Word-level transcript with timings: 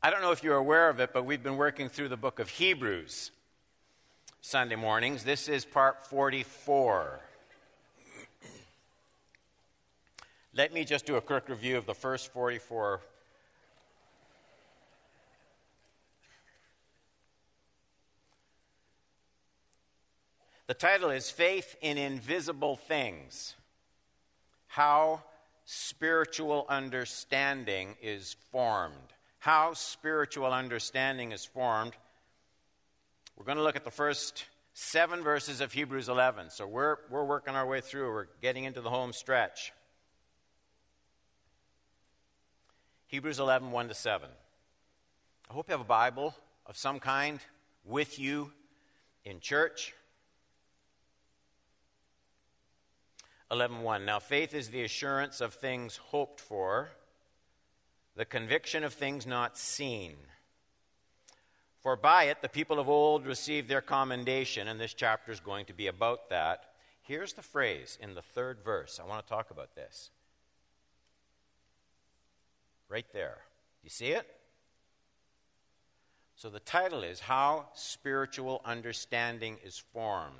I 0.00 0.10
don't 0.10 0.22
know 0.22 0.30
if 0.30 0.44
you're 0.44 0.56
aware 0.56 0.88
of 0.88 1.00
it, 1.00 1.12
but 1.12 1.24
we've 1.24 1.42
been 1.42 1.56
working 1.56 1.88
through 1.88 2.08
the 2.08 2.16
book 2.16 2.38
of 2.38 2.48
Hebrews 2.48 3.32
Sunday 4.40 4.76
mornings. 4.76 5.24
This 5.24 5.48
is 5.48 5.64
part 5.64 6.06
44. 6.06 7.18
Let 10.54 10.72
me 10.72 10.84
just 10.84 11.04
do 11.04 11.16
a 11.16 11.20
quick 11.20 11.48
review 11.48 11.76
of 11.76 11.86
the 11.86 11.94
first 11.94 12.32
44 12.32 13.00
The 20.68 20.74
title 20.74 21.10
is 21.10 21.30
Faith 21.30 21.74
in 21.80 21.96
Invisible 21.96 22.76
Things 22.76 23.54
How 24.66 25.24
Spiritual 25.64 26.66
Understanding 26.68 27.96
is 28.00 28.36
Formed. 28.52 29.14
How 29.48 29.72
spiritual 29.72 30.52
understanding 30.52 31.32
is 31.32 31.42
formed. 31.42 31.94
We're 33.34 33.46
going 33.46 33.56
to 33.56 33.64
look 33.64 33.76
at 33.76 33.84
the 33.84 33.90
first 33.90 34.44
seven 34.74 35.22
verses 35.22 35.62
of 35.62 35.72
Hebrews 35.72 36.10
11. 36.10 36.50
So 36.50 36.66
we're, 36.66 36.96
we're 37.08 37.24
working 37.24 37.54
our 37.54 37.66
way 37.66 37.80
through, 37.80 38.12
we're 38.12 38.26
getting 38.42 38.64
into 38.64 38.82
the 38.82 38.90
home 38.90 39.14
stretch. 39.14 39.72
Hebrews 43.06 43.38
11, 43.38 43.70
1 43.70 43.88
to 43.88 43.94
7. 43.94 44.28
I 45.48 45.54
hope 45.54 45.68
you 45.68 45.72
have 45.72 45.80
a 45.80 45.84
Bible 45.84 46.34
of 46.66 46.76
some 46.76 47.00
kind 47.00 47.40
with 47.86 48.18
you 48.18 48.52
in 49.24 49.40
church. 49.40 49.94
11:1 53.50 54.04
Now 54.04 54.18
faith 54.18 54.52
is 54.52 54.68
the 54.68 54.82
assurance 54.82 55.40
of 55.40 55.54
things 55.54 55.96
hoped 55.96 56.38
for, 56.38 56.90
the 58.18 58.24
conviction 58.24 58.82
of 58.82 58.92
things 58.92 59.28
not 59.28 59.56
seen. 59.56 60.16
For 61.80 61.94
by 61.94 62.24
it 62.24 62.42
the 62.42 62.48
people 62.48 62.80
of 62.80 62.88
old 62.88 63.24
received 63.24 63.68
their 63.68 63.80
commendation, 63.80 64.66
and 64.66 64.80
this 64.80 64.92
chapter 64.92 65.30
is 65.30 65.38
going 65.38 65.66
to 65.66 65.72
be 65.72 65.86
about 65.86 66.28
that. 66.30 66.64
Here's 67.00 67.34
the 67.34 67.42
phrase 67.42 67.96
in 68.02 68.16
the 68.16 68.22
third 68.22 68.58
verse. 68.64 68.98
I 69.00 69.06
want 69.06 69.24
to 69.24 69.32
talk 69.32 69.52
about 69.52 69.76
this. 69.76 70.10
Right 72.88 73.06
there. 73.12 73.38
You 73.84 73.90
see 73.90 74.08
it? 74.08 74.26
So 76.34 76.50
the 76.50 76.58
title 76.58 77.04
is 77.04 77.20
How 77.20 77.66
Spiritual 77.74 78.62
Understanding 78.64 79.58
is 79.64 79.78
Formed. 79.78 80.34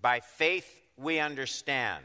By 0.00 0.20
faith, 0.20 0.80
we 0.96 1.18
understand 1.18 2.04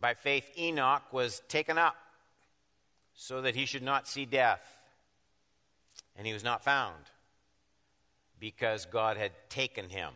By 0.00 0.14
faith, 0.14 0.50
Enoch 0.56 1.12
was 1.12 1.42
taken 1.48 1.78
up 1.78 1.96
so 3.14 3.42
that 3.42 3.56
he 3.56 3.66
should 3.66 3.82
not 3.82 4.06
see 4.06 4.24
death. 4.24 4.62
And 6.16 6.26
he 6.26 6.32
was 6.32 6.44
not 6.44 6.64
found 6.64 7.04
because 8.40 8.86
God 8.86 9.16
had 9.16 9.32
taken 9.48 9.88
him. 9.88 10.12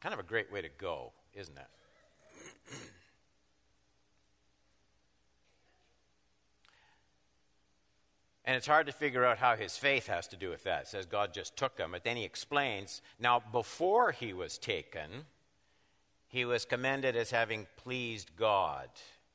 Kind 0.00 0.12
of 0.12 0.20
a 0.20 0.24
great 0.24 0.52
way 0.52 0.62
to 0.62 0.68
go, 0.68 1.12
isn't 1.34 1.56
it? 1.56 2.74
And 8.44 8.56
it's 8.56 8.66
hard 8.66 8.86
to 8.86 8.92
figure 8.92 9.24
out 9.24 9.38
how 9.38 9.56
his 9.56 9.76
faith 9.76 10.06
has 10.08 10.28
to 10.28 10.36
do 10.36 10.50
with 10.50 10.64
that. 10.64 10.82
It 10.82 10.88
says 10.88 11.06
God 11.06 11.32
just 11.32 11.56
took 11.56 11.78
him. 11.78 11.92
But 11.92 12.04
then 12.04 12.16
he 12.16 12.24
explains 12.24 13.00
now, 13.18 13.42
before 13.52 14.12
he 14.12 14.34
was 14.34 14.58
taken, 14.58 15.24
he 16.34 16.44
was 16.44 16.64
commended 16.64 17.14
as 17.14 17.30
having 17.30 17.64
pleased 17.76 18.34
God. 18.36 18.88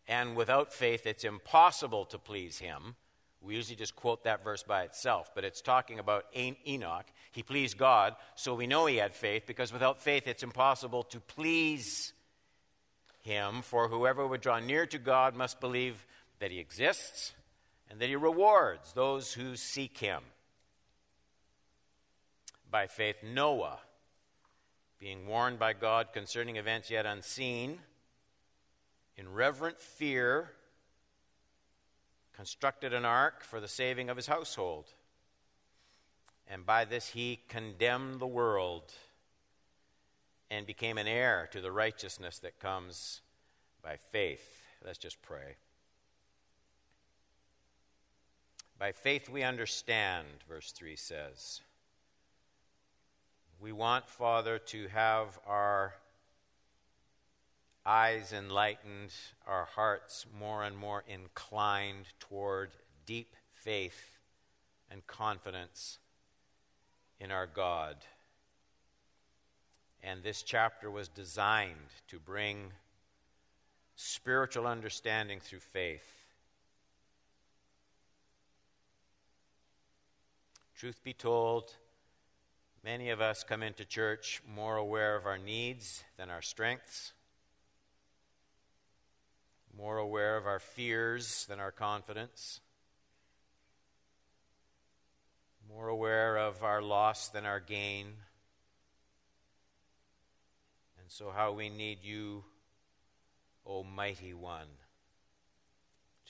And 0.06 0.36
without 0.36 0.74
faith, 0.74 1.08
it's 1.08 1.24
impossible 1.24 2.04
to 2.04 2.18
please 2.20 2.60
him. 2.60 2.98
We 3.42 3.56
usually 3.56 3.78
just 3.78 3.96
quote 3.96 4.26
that 4.26 4.44
verse 4.44 4.64
by 4.64 4.84
itself, 4.84 5.32
but 5.34 5.46
it's 5.46 5.62
talking 5.62 6.00
about 6.00 6.26
Enoch. 6.36 7.06
He 7.32 7.42
pleased 7.42 7.78
God, 7.78 8.18
so 8.36 8.54
we 8.54 8.68
know 8.68 8.86
he 8.86 8.98
had 8.98 9.14
faith, 9.14 9.44
because 9.48 9.72
without 9.72 10.02
faith, 10.02 10.28
it's 10.28 10.44
impossible 10.44 11.04
to 11.04 11.22
please 11.22 12.12
him. 13.22 13.62
For 13.62 13.88
whoever 13.88 14.28
would 14.28 14.42
draw 14.42 14.60
near 14.60 14.86
to 14.88 14.98
God 14.98 15.38
must 15.38 15.62
believe 15.62 16.06
that 16.40 16.52
he 16.52 16.60
exists 16.60 17.32
and 17.90 18.02
that 18.02 18.10
he 18.10 18.18
rewards 18.18 18.92
those 18.92 19.32
who 19.32 19.56
seek 19.56 20.00
him. 20.00 20.22
By 22.70 22.88
faith, 22.88 23.24
Noah, 23.24 23.80
being 25.00 25.28
warned 25.28 25.58
by 25.58 25.74
God 25.74 26.14
concerning 26.14 26.58
events 26.58 26.90
yet 26.90 27.06
unseen, 27.06 27.80
in 29.16 29.32
reverent 29.32 29.80
fear, 29.80 30.52
constructed 32.34 32.94
an 32.94 33.06
ark 33.06 33.44
for 33.44 33.60
the 33.60 33.68
saving 33.68 34.10
of 34.10 34.18
his 34.18 34.28
household. 34.28 34.86
And 36.48 36.66
by 36.66 36.86
this 36.86 37.10
he 37.10 37.42
condemned 37.48 38.20
the 38.20 38.28
world 38.28 38.94
and 40.50 40.66
became 40.66 40.98
an 40.98 41.08
heir 41.08 41.48
to 41.52 41.62
the 41.62 41.72
righteousness 41.72 42.40
that 42.40 42.60
comes 42.60 43.22
by 43.84 43.98
faith. 43.98 44.64
Let's 44.86 44.98
just 44.98 45.22
pray. 45.22 45.56
By 48.78 48.92
faith 48.94 49.30
we 49.30 49.44
understand, 49.44 50.28
verse 50.48 50.72
3 50.72 50.96
says. 50.96 51.62
We 53.62 53.74
want, 53.74 54.08
Father, 54.08 54.58
to 54.58 54.88
have 54.88 55.38
our 55.46 55.96
eyes 57.86 58.32
enlightened, 58.32 59.14
our 59.46 59.66
hearts 59.66 60.26
more 60.38 60.64
and 60.64 60.78
more 60.78 61.04
inclined 61.08 62.06
toward 62.22 62.72
deep 63.06 63.36
faith 63.52 64.18
and 64.90 65.06
confidence 65.08 66.00
in 67.20 67.32
our 67.32 67.48
God. 67.48 67.98
And 70.02 70.24
this 70.24 70.42
chapter 70.42 70.90
was 70.90 71.10
designed 71.10 71.92
to 72.08 72.18
bring 72.18 72.72
spiritual 73.98 74.68
understanding 74.68 75.42
through 75.42 75.60
faith. 75.60 76.08
Truth 80.78 81.04
be 81.04 81.12
told, 81.12 81.74
many 82.84 83.10
of 83.10 83.22
us 83.22 83.44
come 83.44 83.64
into 83.64 83.86
church 83.86 84.42
more 84.48 84.78
aware 84.78 85.16
of 85.16 85.26
our 85.26 85.38
needs 85.38 86.04
than 86.18 86.30
our 86.30 86.42
strengths, 86.42 87.14
more 89.76 89.98
aware 89.98 90.38
of 90.38 90.46
our 90.46 90.60
fears 90.60 91.46
than 91.48 91.60
our 91.60 91.72
confidence, 91.72 92.62
more 95.68 95.88
aware 95.88 96.38
of 96.38 96.64
our 96.64 96.82
loss 96.82 97.30
than 97.30 97.46
our 97.46 97.60
gain. 97.60 98.08
And 101.00 101.08
so, 101.08 101.32
how 101.36 101.52
we 101.54 101.70
need 101.70 102.00
you, 102.04 102.44
O 103.66 103.84
Mighty 103.84 104.34
One, 104.34 104.68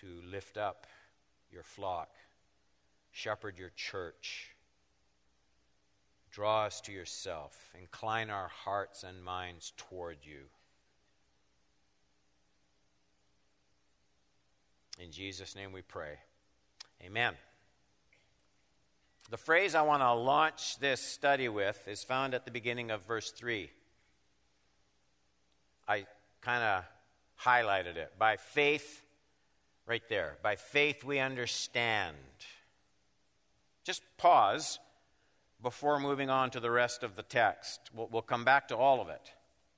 to 0.01 0.21
lift 0.29 0.57
up 0.57 0.87
your 1.51 1.63
flock 1.63 2.09
Shepherd 3.11 3.57
your 3.59 3.71
church. 3.75 4.55
Draw 6.39 6.67
us 6.67 6.79
to 6.79 6.93
yourself. 6.93 7.53
Incline 7.77 8.29
our 8.29 8.47
hearts 8.47 9.03
and 9.03 9.21
minds 9.21 9.73
toward 9.75 10.19
you. 10.21 10.43
In 14.97 15.11
Jesus' 15.11 15.53
name 15.53 15.73
we 15.73 15.81
pray. 15.81 16.13
Amen. 17.03 17.33
The 19.29 19.35
phrase 19.35 19.75
I 19.75 19.81
want 19.81 20.01
to 20.01 20.13
launch 20.13 20.79
this 20.79 21.01
study 21.01 21.49
with 21.49 21.85
is 21.89 22.05
found 22.05 22.33
at 22.33 22.45
the 22.45 22.51
beginning 22.51 22.89
of 22.89 23.05
verse 23.05 23.31
3. 23.31 23.69
I 25.89 26.05
kind 26.39 26.63
of 26.63 26.85
highlighted 27.43 27.97
it. 27.97 28.13
By 28.17 28.37
faith, 28.37 29.03
right 29.85 30.07
there. 30.07 30.37
By 30.41 30.55
faith 30.55 31.03
we 31.03 31.19
understand. 31.19 32.15
Just 33.83 34.03
pause 34.15 34.79
before 35.61 35.99
moving 35.99 36.29
on 36.29 36.49
to 36.51 36.59
the 36.59 36.71
rest 36.71 37.03
of 37.03 37.15
the 37.15 37.23
text. 37.23 37.79
We'll, 37.93 38.07
we'll 38.11 38.21
come 38.21 38.45
back 38.45 38.69
to 38.69 38.77
all 38.77 39.01
of 39.01 39.09
it. 39.09 39.33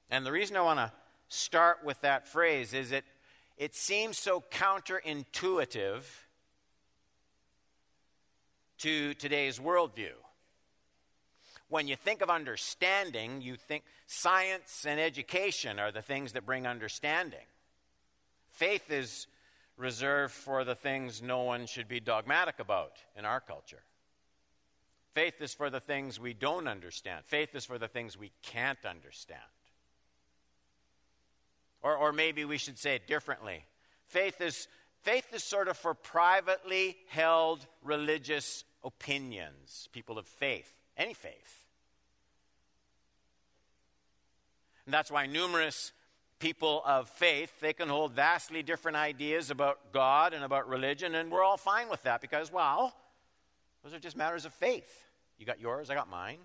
And 0.10 0.26
the 0.26 0.32
reason 0.32 0.58
I 0.58 0.62
want 0.62 0.80
to 0.80 0.92
start 1.30 1.80
with 1.84 2.02
that 2.02 2.28
phrase 2.28 2.74
is 2.74 2.92
it, 2.92 3.06
it 3.58 3.74
seems 3.74 4.18
so 4.18 4.44
counterintuitive 4.52 6.04
to 8.80 9.14
today's 9.14 9.60
worldview. 9.60 10.14
When 11.70 11.88
you 11.88 11.96
think 11.96 12.22
of 12.22 12.30
understanding, 12.30 13.42
you 13.42 13.56
think 13.56 13.84
science 14.06 14.86
and 14.86 15.00
education 15.00 15.80
are 15.80 15.92
the 15.92 16.02
things 16.02 16.34
that 16.34 16.46
bring 16.46 16.68
understanding. 16.68 17.46
Faith 18.50 18.92
is 18.92 19.28
reserved 19.78 20.34
for 20.34 20.64
the 20.66 20.76
things 20.76 21.22
no 21.22 21.44
one 21.44 21.66
should 21.66 21.88
be 21.88 22.00
dogmatic 22.00 22.60
about 22.60 22.98
in 23.16 23.24
our 23.24 23.40
culture. 23.40 23.84
Faith 25.14 25.42
is 25.42 25.54
for 25.54 25.70
the 25.70 25.80
things 25.80 26.20
we 26.20 26.34
don't 26.34 26.68
understand. 26.68 27.26
Faith 27.26 27.54
is 27.54 27.66
for 27.66 27.78
the 27.78 27.88
things 27.88 28.18
we 28.18 28.32
can't 28.42 28.86
understand. 28.86 29.42
Or, 31.82 31.96
or 31.96 32.14
maybe 32.14 32.46
we 32.46 32.58
should 32.58 32.78
say 32.78 32.96
it 32.96 33.08
differently. 33.08 33.66
Faith 34.06 34.40
is, 34.40 34.68
faith 35.02 35.34
is 35.34 35.44
sort 35.44 35.68
of 35.68 35.78
for 35.78 35.94
privately 35.94 36.98
held 37.10 37.66
religious 37.84 38.64
opinions, 38.84 39.90
people 39.92 40.18
of 40.18 40.28
faith, 40.28 40.72
any 40.96 41.14
faith. 41.14 41.66
And 44.86 44.94
that's 44.94 45.12
why 45.12 45.26
numerous 45.26 45.92
people 46.40 46.82
of 46.86 47.10
faith, 47.10 47.60
they 47.60 47.74
can 47.74 47.90
hold 47.90 48.14
vastly 48.14 48.64
different 48.64 48.98
ideas 48.98 49.52
about 49.52 49.92
God 49.92 50.34
and 50.34 50.44
about 50.44 50.68
religion, 50.68 51.16
and 51.16 51.32
we're 51.32 51.44
all 51.44 51.58
fine 51.58 51.90
with 51.90 52.04
that 52.04 52.22
because, 52.22 52.52
well, 52.52 52.94
those 53.84 53.94
are 53.94 54.00
just 54.00 54.16
matters 54.16 54.46
of 54.46 54.54
faith. 54.54 55.06
You 55.38 55.46
got 55.46 55.60
yours, 55.60 55.90
I 55.90 55.96
got 55.96 56.10
mine. 56.10 56.40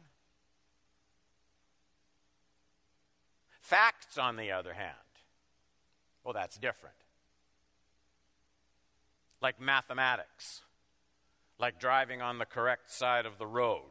Facts, 3.61 4.17
on 4.17 4.37
the 4.37 4.53
other 4.53 4.73
hand, 4.73 4.95
well, 6.23 6.33
that's 6.33 6.57
different. 6.57 6.95
Like 9.43 9.61
mathematics, 9.61 10.63
like 11.59 11.81
driving 11.81 12.23
on 12.23 12.39
the 12.39 12.45
correct 12.45 12.93
side 12.93 13.27
of 13.27 13.39
the 13.39 13.47
road. 13.47 13.83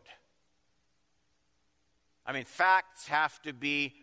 I 2.26 2.32
mean, 2.32 2.46
facts 2.46 3.08
have 3.08 3.42
to 3.44 3.54
be 3.54 3.94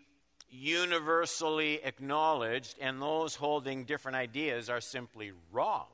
universally 0.50 1.80
acknowledged, 1.82 2.76
and 2.78 3.00
those 3.00 3.34
holding 3.34 3.84
different 3.84 4.16
ideas 4.16 4.68
are 4.68 4.80
simply 4.80 5.32
wrong. 5.50 5.86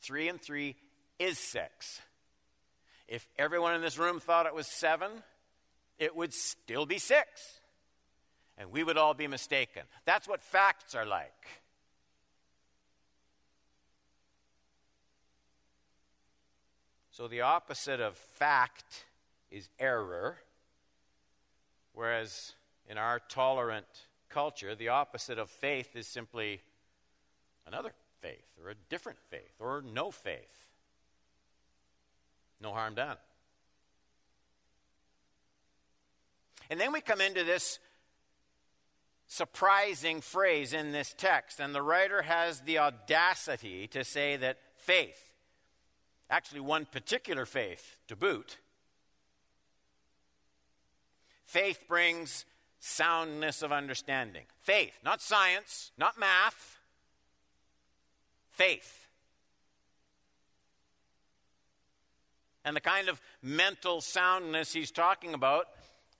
Three 0.00 0.28
and 0.28 0.40
three 0.40 0.76
is 1.22 1.38
six. 1.38 2.00
If 3.08 3.26
everyone 3.38 3.74
in 3.74 3.80
this 3.80 3.98
room 3.98 4.20
thought 4.20 4.46
it 4.46 4.54
was 4.54 4.66
seven, 4.66 5.10
it 5.98 6.16
would 6.16 6.32
still 6.32 6.86
be 6.86 6.98
six. 6.98 7.60
And 8.58 8.70
we 8.70 8.84
would 8.84 8.96
all 8.96 9.14
be 9.14 9.26
mistaken. 9.26 9.82
That's 10.04 10.28
what 10.28 10.42
facts 10.42 10.94
are 10.94 11.06
like. 11.06 11.32
So 17.10 17.28
the 17.28 17.42
opposite 17.42 18.00
of 18.00 18.16
fact 18.16 19.04
is 19.50 19.68
error, 19.78 20.38
whereas 21.92 22.54
in 22.88 22.96
our 22.96 23.20
tolerant 23.28 23.86
culture, 24.30 24.74
the 24.74 24.88
opposite 24.88 25.38
of 25.38 25.50
faith 25.50 25.94
is 25.94 26.06
simply 26.06 26.62
another 27.66 27.92
faith, 28.20 28.46
or 28.62 28.70
a 28.70 28.74
different 28.88 29.18
faith, 29.28 29.52
or 29.60 29.82
no 29.82 30.10
faith. 30.10 30.71
No 32.62 32.72
harm 32.72 32.94
done. 32.94 33.16
And 36.70 36.80
then 36.80 36.92
we 36.92 37.00
come 37.00 37.20
into 37.20 37.44
this 37.44 37.80
surprising 39.26 40.20
phrase 40.20 40.72
in 40.72 40.92
this 40.92 41.14
text, 41.16 41.58
and 41.58 41.74
the 41.74 41.82
writer 41.82 42.22
has 42.22 42.60
the 42.60 42.78
audacity 42.78 43.86
to 43.88 44.04
say 44.04 44.36
that 44.36 44.58
faith, 44.76 45.32
actually, 46.30 46.60
one 46.60 46.86
particular 46.86 47.44
faith 47.44 47.96
to 48.08 48.14
boot, 48.14 48.58
faith 51.44 51.84
brings 51.88 52.44
soundness 52.78 53.62
of 53.62 53.72
understanding. 53.72 54.44
Faith, 54.60 54.98
not 55.04 55.20
science, 55.20 55.92
not 55.98 56.18
math, 56.18 56.78
faith. 58.50 59.01
And 62.64 62.76
the 62.76 62.80
kind 62.80 63.08
of 63.08 63.20
mental 63.42 64.00
soundness 64.00 64.72
he's 64.72 64.90
talking 64.90 65.34
about, 65.34 65.66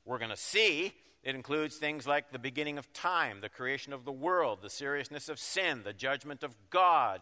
we're 0.04 0.18
going 0.18 0.30
to 0.30 0.36
see. 0.36 0.92
It 1.22 1.36
includes 1.36 1.76
things 1.76 2.06
like 2.06 2.32
the 2.32 2.38
beginning 2.38 2.78
of 2.78 2.92
time, 2.92 3.40
the 3.40 3.48
creation 3.48 3.92
of 3.92 4.04
the 4.04 4.12
world, 4.12 4.58
the 4.60 4.70
seriousness 4.70 5.28
of 5.28 5.38
sin, 5.38 5.82
the 5.84 5.92
judgment 5.92 6.42
of 6.42 6.56
God, 6.68 7.20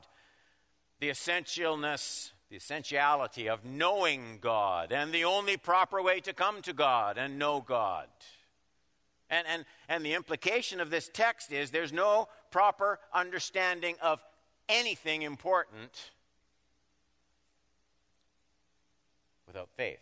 the 1.00 1.10
essentialness, 1.10 2.30
the 2.48 2.56
essentiality 2.56 3.48
of 3.48 3.64
knowing 3.64 4.38
God, 4.40 4.90
and 4.90 5.12
the 5.12 5.24
only 5.24 5.58
proper 5.58 6.02
way 6.02 6.20
to 6.20 6.32
come 6.32 6.62
to 6.62 6.72
God 6.72 7.18
and 7.18 7.38
know 7.38 7.60
God. 7.60 8.08
And, 9.28 9.46
and, 9.46 9.64
and 9.88 10.04
the 10.04 10.14
implication 10.14 10.80
of 10.80 10.90
this 10.90 11.10
text 11.12 11.52
is 11.52 11.70
there's 11.70 11.92
no 11.92 12.28
proper 12.50 12.98
understanding 13.12 13.96
of 14.00 14.22
anything 14.68 15.22
important 15.22 16.10
without 19.50 19.68
faith. 19.76 19.98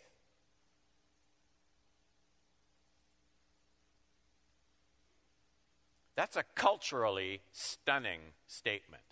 That's 6.17 6.37
a 6.37 6.45
culturally 6.55 7.41
stunning 7.53 8.21
statement. 8.47 9.05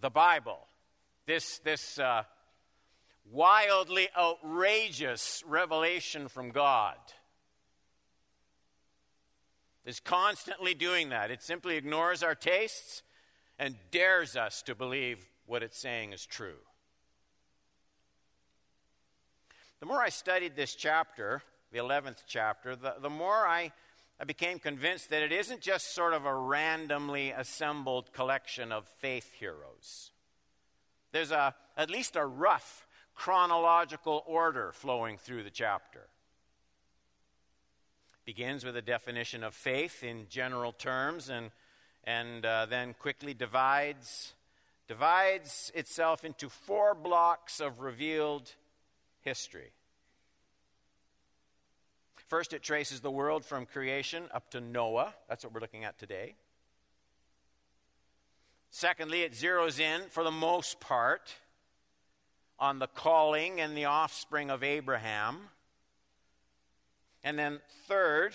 The 0.00 0.10
Bible, 0.10 0.58
this, 1.26 1.58
this 1.60 1.98
uh, 1.98 2.22
wildly 3.32 4.08
outrageous 4.16 5.42
revelation 5.48 6.28
from 6.28 6.50
God, 6.50 6.96
is 9.84 9.98
constantly 9.98 10.74
doing 10.74 11.08
that. 11.08 11.30
It 11.30 11.42
simply 11.42 11.76
ignores 11.76 12.22
our 12.22 12.34
tastes 12.34 13.02
and 13.58 13.74
dares 13.90 14.36
us 14.36 14.62
to 14.62 14.74
believe 14.74 15.26
what 15.46 15.62
it's 15.62 15.78
saying 15.78 16.12
is 16.12 16.26
true. 16.26 16.58
The 19.80 19.86
more 19.86 20.00
I 20.00 20.08
studied 20.08 20.56
this 20.56 20.74
chapter, 20.74 21.42
the 21.70 21.78
11th 21.78 22.22
chapter, 22.26 22.76
the, 22.76 22.94
the 23.00 23.10
more 23.10 23.46
I, 23.46 23.72
I 24.18 24.24
became 24.24 24.58
convinced 24.58 25.10
that 25.10 25.22
it 25.22 25.32
isn't 25.32 25.60
just 25.60 25.94
sort 25.94 26.14
of 26.14 26.24
a 26.24 26.34
randomly 26.34 27.30
assembled 27.30 28.12
collection 28.12 28.72
of 28.72 28.86
faith 28.86 29.30
heroes. 29.38 30.12
There's 31.12 31.30
a, 31.30 31.54
at 31.76 31.90
least 31.90 32.16
a 32.16 32.24
rough 32.24 32.86
chronological 33.14 34.24
order 34.26 34.72
flowing 34.72 35.18
through 35.18 35.42
the 35.42 35.50
chapter. 35.50 36.08
Begins 38.24 38.64
with 38.64 38.76
a 38.76 38.82
definition 38.82 39.44
of 39.44 39.54
faith 39.54 40.02
in 40.02 40.26
general 40.30 40.72
terms 40.72 41.28
and, 41.28 41.50
and 42.04 42.46
uh, 42.46 42.66
then 42.66 42.94
quickly 42.98 43.34
divides, 43.34 44.32
divides 44.88 45.70
itself 45.74 46.24
into 46.24 46.48
four 46.48 46.94
blocks 46.94 47.60
of 47.60 47.80
revealed 47.80 48.54
history. 49.26 49.72
First, 52.28 52.52
it 52.52 52.62
traces 52.62 53.00
the 53.00 53.10
world 53.10 53.44
from 53.44 53.66
creation 53.66 54.24
up 54.32 54.50
to 54.52 54.60
Noah. 54.60 55.14
That's 55.28 55.44
what 55.44 55.52
we're 55.52 55.60
looking 55.60 55.84
at 55.84 55.98
today. 55.98 56.36
Secondly, 58.70 59.22
it 59.22 59.32
zeroes 59.32 59.80
in, 59.80 60.02
for 60.10 60.22
the 60.22 60.30
most 60.30 60.80
part, 60.80 61.34
on 62.58 62.78
the 62.78 62.86
calling 62.86 63.60
and 63.60 63.76
the 63.76 63.84
offspring 63.84 64.48
of 64.48 64.62
Abraham. 64.62 65.38
And 67.24 67.38
then, 67.38 67.60
third, 67.88 68.32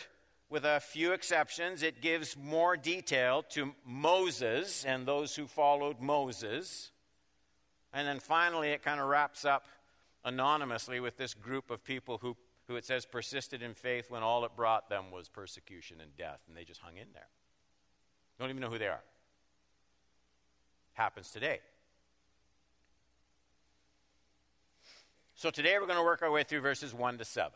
with 0.49 0.65
a 0.65 0.81
few 0.81 1.13
exceptions, 1.13 1.83
it 1.83 2.01
gives 2.01 2.35
more 2.35 2.75
detail 2.75 3.43
to 3.51 3.73
Moses 3.85 4.83
and 4.83 5.05
those 5.05 5.35
who 5.35 5.47
followed 5.47 6.01
Moses. 6.01 6.91
And 7.93 8.07
then 8.07 8.19
finally, 8.19 8.69
it 8.69 8.83
kind 8.83 8.99
of 8.99 9.07
wraps 9.07 9.45
up 9.45 9.65
anonymously 10.23 10.99
with 10.99 11.17
this 11.17 11.33
group 11.33 11.71
of 11.71 11.83
people 11.83 12.19
who, 12.19 12.35
who 12.67 12.75
it 12.75 12.85
says 12.85 13.05
persisted 13.05 13.61
in 13.61 13.73
faith 13.73 14.09
when 14.09 14.23
all 14.23 14.45
it 14.45 14.55
brought 14.55 14.89
them 14.89 15.11
was 15.11 15.29
persecution 15.29 16.01
and 16.01 16.15
death, 16.17 16.41
and 16.47 16.55
they 16.55 16.63
just 16.63 16.81
hung 16.81 16.97
in 16.97 17.07
there. 17.13 17.27
Don't 18.39 18.49
even 18.49 18.61
know 18.61 18.69
who 18.69 18.79
they 18.79 18.87
are. 18.87 19.03
Happens 20.93 21.31
today. 21.31 21.59
So 25.35 25.49
today 25.49 25.77
we're 25.79 25.87
going 25.87 25.97
to 25.97 26.03
work 26.03 26.21
our 26.21 26.31
way 26.31 26.43
through 26.43 26.61
verses 26.61 26.93
1 26.93 27.17
to 27.17 27.25
7. 27.25 27.51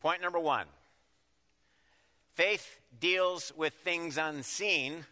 Point 0.00 0.22
number 0.22 0.38
one 0.38 0.66
faith 2.34 2.80
deals 3.00 3.52
with 3.56 3.72
things 3.74 4.16
unseen, 4.16 5.06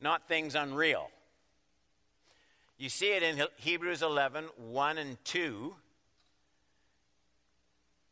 not 0.00 0.28
things 0.28 0.54
unreal. 0.54 1.10
You 2.82 2.88
see 2.88 3.12
it 3.12 3.22
in 3.22 3.40
Hebrews 3.58 4.02
11 4.02 4.46
1 4.56 4.98
and 4.98 5.24
2. 5.24 5.72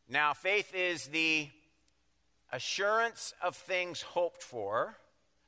Now, 0.07 0.33
faith 0.33 0.73
is 0.73 1.07
the 1.07 1.49
assurance 2.53 3.33
of 3.43 3.57
things 3.57 4.01
hoped 4.01 4.41
for. 4.41 4.95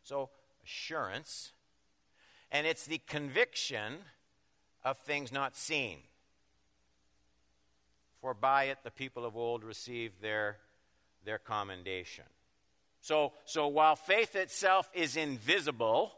So, 0.04 0.30
assurance. 0.66 1.54
And 2.52 2.68
it's 2.68 2.86
the 2.86 3.00
conviction 3.08 4.00
of 4.84 4.98
things 4.98 5.32
not 5.32 5.56
seen. 5.56 6.00
For 8.20 8.34
by 8.34 8.66
it 8.66 8.80
the 8.84 8.92
people 8.92 9.24
of 9.24 9.38
old 9.38 9.64
received 9.64 10.22
their, 10.22 10.58
their 11.24 11.38
commendation. 11.38 12.26
So, 13.00 13.32
so 13.46 13.70
while 13.70 13.96
faith 13.96 14.36
itself 14.36 14.90
is 14.94 15.16
invisible, 15.16 16.12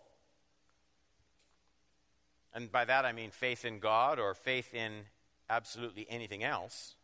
and 2.55 2.71
by 2.71 2.85
that 2.85 3.05
I 3.05 3.11
mean 3.11 3.29
faith 3.29 3.65
in 3.65 3.79
God 3.79 4.17
or 4.17 4.33
faith 4.33 4.73
in 4.73 4.91
absolutely 5.49 6.07
anything 6.09 6.43
else, 6.43 6.95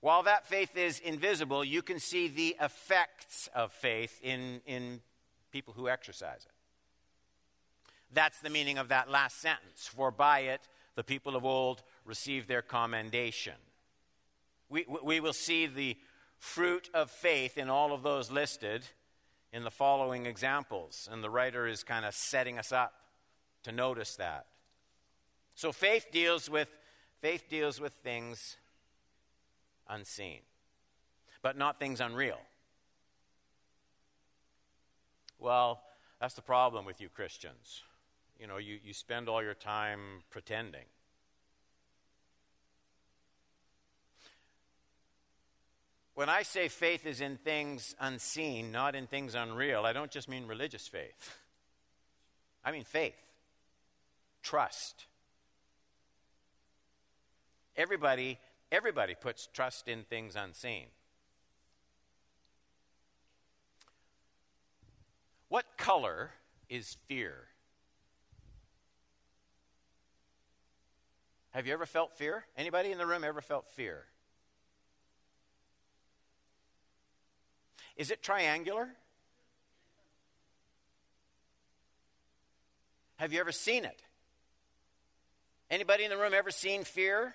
while 0.00 0.22
that 0.22 0.46
faith 0.46 0.76
is 0.76 1.00
invisible, 1.00 1.64
you 1.64 1.82
can 1.82 1.98
see 1.98 2.28
the 2.28 2.56
effects 2.60 3.48
of 3.54 3.72
faith 3.72 4.20
in, 4.22 4.60
in 4.64 5.00
people 5.50 5.74
who 5.74 5.88
exercise 5.88 6.46
it. 6.46 6.52
That's 8.12 8.40
the 8.40 8.50
meaning 8.50 8.78
of 8.78 8.88
that 8.88 9.10
last 9.10 9.40
sentence. 9.40 9.90
For 9.92 10.12
by 10.12 10.40
it 10.40 10.60
the 10.94 11.02
people 11.02 11.34
of 11.34 11.44
old 11.44 11.82
received 12.04 12.46
their 12.46 12.62
commendation. 12.62 13.54
We, 14.68 14.86
we 15.02 15.18
will 15.18 15.32
see 15.32 15.66
the 15.66 15.96
fruit 16.38 16.88
of 16.94 17.10
faith 17.10 17.58
in 17.58 17.68
all 17.68 17.92
of 17.92 18.02
those 18.02 18.30
listed 18.30 18.84
in 19.52 19.64
the 19.64 19.70
following 19.70 20.26
examples. 20.26 21.08
And 21.10 21.22
the 21.22 21.30
writer 21.30 21.66
is 21.66 21.82
kind 21.82 22.04
of 22.04 22.14
setting 22.14 22.58
us 22.58 22.70
up 22.70 22.92
to 23.66 23.72
notice 23.72 24.14
that. 24.14 24.46
So 25.56 25.72
faith 25.72 26.06
deals 26.12 26.48
with 26.48 26.70
faith 27.20 27.48
deals 27.50 27.80
with 27.80 27.92
things 27.94 28.56
unseen, 29.88 30.38
but 31.42 31.58
not 31.58 31.80
things 31.80 32.00
unreal. 32.00 32.38
Well, 35.40 35.80
that's 36.20 36.34
the 36.34 36.42
problem 36.42 36.84
with 36.84 37.00
you 37.00 37.08
Christians. 37.08 37.82
You 38.38 38.46
know, 38.46 38.58
you, 38.58 38.78
you 38.84 38.94
spend 38.94 39.28
all 39.28 39.42
your 39.42 39.54
time 39.54 40.22
pretending. 40.30 40.84
When 46.14 46.28
I 46.28 46.42
say 46.42 46.68
faith 46.68 47.04
is 47.04 47.20
in 47.20 47.36
things 47.36 47.96
unseen, 47.98 48.70
not 48.70 48.94
in 48.94 49.08
things 49.08 49.34
unreal, 49.34 49.84
I 49.84 49.92
don't 49.92 50.10
just 50.10 50.28
mean 50.28 50.46
religious 50.46 50.86
faith. 50.86 51.36
I 52.64 52.70
mean 52.70 52.84
faith, 52.84 53.25
trust. 54.46 55.06
Everybody 57.76 58.38
Everybody 58.72 59.14
puts 59.14 59.48
trust 59.52 59.86
in 59.88 60.04
things 60.04 60.34
unseen. 60.34 60.86
What 65.48 65.64
color 65.76 66.32
is 66.68 66.96
fear? 67.06 67.46
Have 71.50 71.66
you 71.66 71.72
ever 71.72 71.86
felt 71.86 72.18
fear? 72.18 72.44
Anybody 72.56 72.90
in 72.90 72.98
the 72.98 73.06
room 73.06 73.22
ever 73.22 73.40
felt 73.40 73.68
fear? 73.68 74.04
Is 77.96 78.10
it 78.10 78.22
triangular? 78.22 78.88
Have 83.16 83.32
you 83.32 83.40
ever 83.40 83.52
seen 83.52 83.84
it? 83.84 84.02
Anybody 85.70 86.04
in 86.04 86.10
the 86.10 86.16
room 86.16 86.32
ever 86.34 86.50
seen 86.50 86.84
fear? 86.84 87.34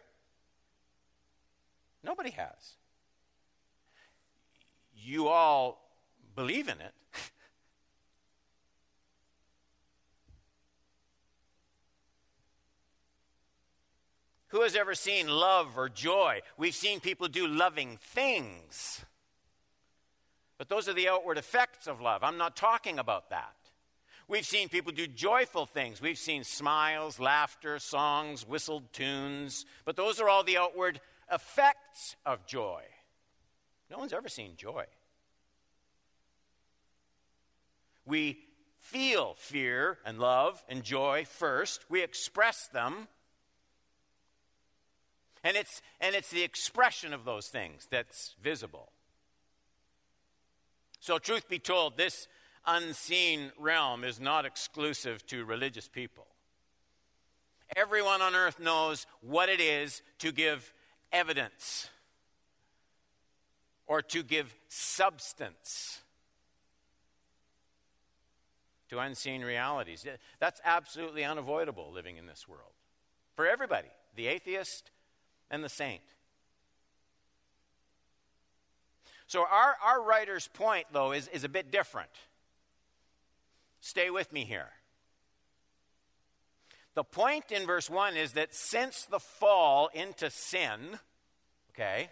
Nobody 2.04 2.32
has. 2.32 2.76
You 4.96 5.28
all 5.28 5.92
believe 6.36 6.68
in 6.68 6.80
it. 6.82 6.94
Who 14.48 14.62
has 14.62 14.76
ever 14.76 14.96
seen 14.96 15.28
love 15.28 15.78
or 15.78 15.90
joy? 15.90 16.42
We've 16.58 16.74
seen 16.76 17.00
people 17.00 17.28
do 17.28 17.46
loving 17.48 17.98
things. 18.02 19.04
But 20.58 20.70
those 20.70 20.88
are 20.88 20.94
the 20.94 21.10
outward 21.10 21.38
effects 21.38 21.88
of 21.88 22.00
love. 22.02 22.24
I'm 22.24 22.38
not 22.38 22.56
talking 22.56 23.00
about 23.00 23.30
that. 23.32 23.56
We've 24.32 24.46
seen 24.46 24.70
people 24.70 24.94
do 24.94 25.08
joyful 25.08 25.66
things. 25.66 26.02
We've 26.02 26.18
seen 26.18 26.46
smiles, 26.46 27.20
laughter, 27.20 27.80
songs, 27.80 28.48
whistled 28.48 28.94
tunes. 28.94 29.66
But 29.84 29.98
those 29.98 30.22
are 30.22 30.30
all 30.30 30.42
the 30.42 30.58
outward 30.58 31.02
effects 31.30 32.16
of 32.26 32.46
joy. 32.46 32.84
No 33.90 33.98
one's 33.98 34.14
ever 34.14 34.30
seen 34.30 34.54
joy. 34.56 34.86
We 38.06 38.40
feel 38.80 39.36
fear 39.38 39.98
and 40.06 40.18
love 40.18 40.64
and 40.70 40.82
joy 40.82 41.26
first, 41.28 41.84
we 41.90 42.02
express 42.02 42.70
them. 42.70 43.10
And 45.44 45.58
it's, 45.58 45.82
and 46.00 46.16
it's 46.16 46.32
the 46.32 46.44
expression 46.44 47.14
of 47.14 47.26
those 47.26 47.50
things 47.50 47.86
that's 47.92 48.36
visible. 48.42 48.94
So, 51.02 51.18
truth 51.18 51.50
be 51.50 51.60
told, 51.60 51.98
this 51.98 52.30
unseen 52.66 53.52
realm 53.58 54.04
is 54.04 54.20
not 54.20 54.46
exclusive 54.46 55.26
to 55.28 55.46
religious 55.46 55.88
people. 55.88 56.28
Everyone 57.76 58.22
on 58.22 58.36
earth 58.36 58.60
knows 58.60 59.06
what 59.22 59.50
it 59.50 59.62
is 59.62 60.02
to 60.20 60.32
give 60.32 60.74
evidence 61.12 61.90
or 63.88 64.02
to 64.02 64.24
give 64.24 64.54
substance 64.68 66.02
to 68.90 69.00
unseen 69.00 69.42
realities. 69.42 70.06
That's 70.40 70.60
absolutely 70.66 71.24
unavoidable 71.24 71.92
living 71.94 72.18
in 72.18 72.26
this 72.26 72.48
world 72.48 72.72
for 73.36 73.48
everybody, 73.48 73.88
the 74.16 74.28
atheist 74.28 74.92
and 75.50 75.64
the 75.64 75.70
saint. 75.70 76.02
So, 79.28 79.46
our, 79.50 79.76
our 79.82 80.04
writer's 80.04 80.50
point, 80.50 80.88
though, 80.92 81.14
is, 81.14 81.30
is 81.30 81.46
a 81.46 81.50
bit 81.50 81.72
different. 81.72 82.10
Stay 83.82 84.12
with 84.12 84.32
me 84.32 84.46
here. 84.46 84.70
The 86.94 87.04
point 87.04 87.52
in 87.52 87.66
verse 87.66 87.90
1 87.90 88.16
is 88.16 88.34
that 88.34 88.54
since 88.54 89.06
the 89.06 89.20
fall 89.20 89.90
into 89.94 90.30
sin, 90.30 91.00
okay, 91.72 92.10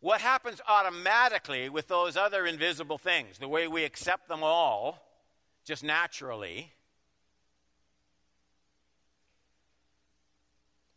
what 0.00 0.20
happens 0.20 0.60
automatically 0.66 1.68
with 1.68 1.86
those 1.86 2.16
other 2.16 2.44
invisible 2.44 2.98
things, 2.98 3.38
the 3.38 3.46
way 3.46 3.68
we 3.68 3.84
accept 3.84 4.28
them 4.28 4.42
all, 4.42 5.06
just 5.64 5.84
naturally, 5.84 6.72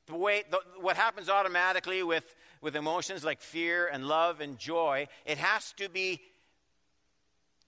the 0.07 0.15
way 0.15 0.43
the, 0.49 0.59
what 0.79 0.95
happens 0.95 1.29
automatically 1.29 2.01
with, 2.01 2.35
with 2.61 2.75
emotions 2.75 3.23
like 3.23 3.41
fear 3.41 3.87
and 3.87 4.07
love 4.07 4.39
and 4.39 4.57
joy, 4.57 5.07
it 5.25 5.37
has 5.37 5.71
to 5.73 5.87
be 5.87 6.21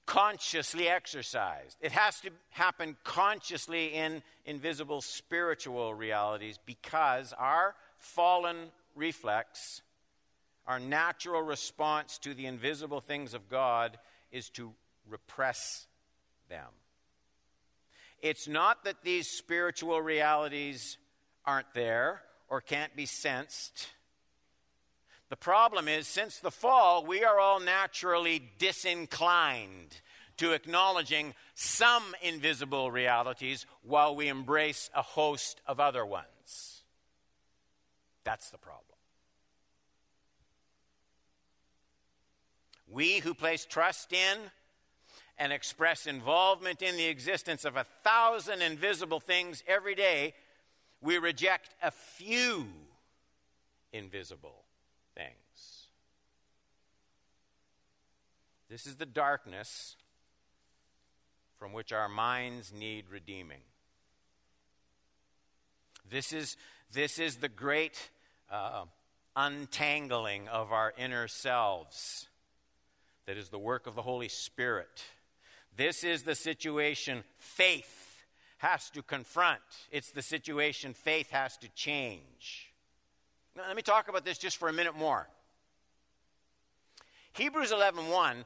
consciously 0.08 0.88
exercised. 0.88 1.78
It 1.82 1.92
has 1.92 2.20
to 2.22 2.32
happen 2.50 2.96
consciously 3.04 3.94
in 3.94 4.24
invisible 4.46 5.02
spiritual 5.02 5.94
realities 5.94 6.58
because 6.66 7.34
our 7.38 7.76
fallen 7.98 8.72
reflex, 8.96 9.84
our 10.66 10.80
natural 10.80 11.42
response 11.44 12.18
to 12.20 12.34
the 12.34 12.48
invisible 12.48 13.02
things 13.02 13.36
of 13.36 13.50
God, 13.50 14.00
is 14.32 14.50
to 14.52 14.72
repress 15.08 15.86
them. 16.50 16.70
It's 18.22 18.48
not 18.48 18.86
that 18.86 19.04
these 19.04 19.28
spiritual 19.28 20.02
realities 20.02 20.98
aren't 21.46 21.74
there 21.74 22.22
or 22.50 22.62
can't 22.62 22.96
be 22.96 23.06
sensed. 23.06 23.90
The 25.30 25.36
problem 25.36 25.88
is, 25.88 26.08
since 26.08 26.40
the 26.40 26.52
fall, 26.52 27.06
we 27.06 27.24
are 27.24 27.40
all 27.40 27.60
naturally 27.60 28.42
disinclined 28.58 30.00
to 30.38 30.54
acknowledging 30.54 31.34
some 31.56 32.16
invisible 32.22 32.92
realities 32.92 33.66
while 33.82 34.16
we 34.16 34.30
embrace 34.30 34.90
a 34.96 35.02
host 35.02 35.62
of 35.66 35.80
other 35.80 36.06
ones. 36.06 36.84
That's 38.24 38.50
the 38.50 38.58
problem. 38.58 38.84
We 42.90 43.20
who 43.20 43.34
place 43.34 43.66
trust 43.66 44.14
in 44.14 44.38
and 45.38 45.52
express 45.52 46.08
involvement 46.08 46.82
in 46.82 46.98
the 46.98 47.06
existence 47.06 47.66
of 47.66 47.76
a 47.76 47.84
thousand 48.04 48.62
invisible 48.62 49.20
things 49.20 49.64
every 49.68 49.94
day, 49.94 50.34
we 51.02 51.18
reject 51.18 51.76
a 51.84 51.92
few 51.92 52.68
invisible 53.92 54.64
things. 55.16 55.88
This 58.70 58.86
is 58.86 58.98
the 58.98 59.06
darkness 59.06 59.96
from 61.58 61.74
which 61.74 61.92
our 61.92 62.10
minds 62.10 62.74
need 62.74 63.06
redeeming. 63.10 63.62
This 66.10 66.32
is, 66.32 66.58
this 66.92 67.20
is 67.20 67.38
the 67.38 67.50
great 67.50 68.10
uh, 68.52 68.86
untangling 69.36 70.48
of 70.48 70.72
our 70.72 70.94
inner 70.98 71.28
selves 71.28 72.28
that 73.26 73.38
is 73.38 73.50
the 73.50 73.60
work 73.60 73.88
of 73.88 73.96
the 73.96 74.02
Holy 74.02 74.30
Spirit. 74.30 75.04
This 75.76 76.04
is 76.04 76.24
the 76.24 76.36
situation 76.36 77.24
faith 77.38 78.26
has 78.58 78.90
to 78.92 79.02
confront. 79.02 79.60
It's 79.92 80.12
the 80.12 80.22
situation 80.22 80.94
faith 80.94 81.30
has 81.32 81.58
to 81.58 81.70
change. 81.70 82.74
Now, 83.56 83.64
let 83.68 83.76
me 83.76 83.82
talk 83.82 84.08
about 84.08 84.26
this 84.26 84.38
just 84.38 84.58
for 84.58 84.70
a 84.70 84.74
minute 84.74 84.96
more. 84.96 85.28
Hebrews 87.34 87.72
11:1 87.72 88.46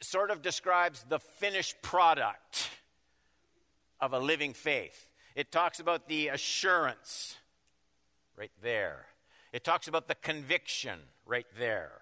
sort 0.00 0.30
of 0.30 0.42
describes 0.42 1.04
the 1.08 1.18
finished 1.18 1.80
product 1.82 2.70
of 4.00 4.12
a 4.12 4.18
living 4.18 4.54
faith. 4.54 5.06
It 5.34 5.52
talks 5.52 5.80
about 5.80 6.08
the 6.08 6.28
assurance 6.28 7.36
right 8.36 8.50
there. 8.62 9.06
It 9.52 9.64
talks 9.64 9.88
about 9.88 10.08
the 10.08 10.14
conviction 10.14 10.98
right 11.26 11.46
there. 11.58 11.92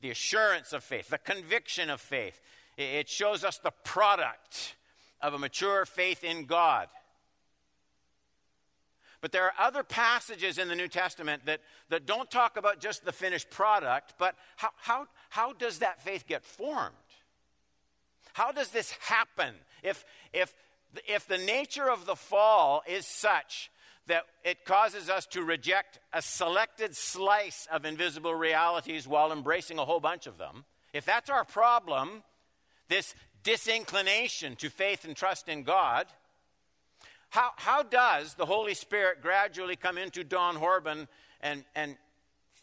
The 0.00 0.10
assurance 0.10 0.72
of 0.72 0.82
faith, 0.82 1.08
the 1.08 1.18
conviction 1.18 1.90
of 1.90 2.00
faith. 2.00 2.40
It 2.76 3.08
shows 3.08 3.44
us 3.44 3.58
the 3.58 3.70
product 3.70 4.76
of 5.20 5.34
a 5.34 5.38
mature 5.38 5.84
faith 5.84 6.24
in 6.24 6.46
God. 6.46 6.88
But 9.22 9.30
there 9.30 9.44
are 9.44 9.52
other 9.58 9.84
passages 9.84 10.58
in 10.58 10.68
the 10.68 10.74
New 10.74 10.88
Testament 10.88 11.46
that, 11.46 11.60
that 11.88 12.06
don't 12.06 12.28
talk 12.28 12.56
about 12.56 12.80
just 12.80 13.04
the 13.04 13.12
finished 13.12 13.48
product, 13.50 14.14
but 14.18 14.34
how, 14.56 14.70
how, 14.76 15.06
how 15.30 15.52
does 15.52 15.78
that 15.78 16.02
faith 16.02 16.26
get 16.26 16.44
formed? 16.44 16.92
How 18.32 18.50
does 18.50 18.70
this 18.70 18.90
happen? 19.00 19.54
If, 19.84 20.04
if, 20.32 20.52
if 21.06 21.28
the 21.28 21.38
nature 21.38 21.88
of 21.88 22.04
the 22.04 22.16
fall 22.16 22.82
is 22.84 23.06
such 23.06 23.70
that 24.08 24.24
it 24.44 24.64
causes 24.64 25.08
us 25.08 25.24
to 25.26 25.44
reject 25.44 26.00
a 26.12 26.20
selected 26.20 26.96
slice 26.96 27.68
of 27.70 27.84
invisible 27.84 28.34
realities 28.34 29.06
while 29.06 29.32
embracing 29.32 29.78
a 29.78 29.84
whole 29.84 30.00
bunch 30.00 30.26
of 30.26 30.36
them, 30.36 30.64
if 30.92 31.04
that's 31.04 31.30
our 31.30 31.44
problem, 31.44 32.24
this 32.88 33.14
disinclination 33.44 34.56
to 34.56 34.68
faith 34.68 35.04
and 35.04 35.14
trust 35.14 35.48
in 35.48 35.62
God, 35.62 36.08
how, 37.32 37.52
how 37.56 37.82
does 37.82 38.34
the 38.34 38.44
Holy 38.44 38.74
Spirit 38.74 39.22
gradually 39.22 39.74
come 39.74 39.96
into 39.96 40.22
Don 40.22 40.54
Horban 40.54 41.08
and, 41.40 41.64
and 41.74 41.96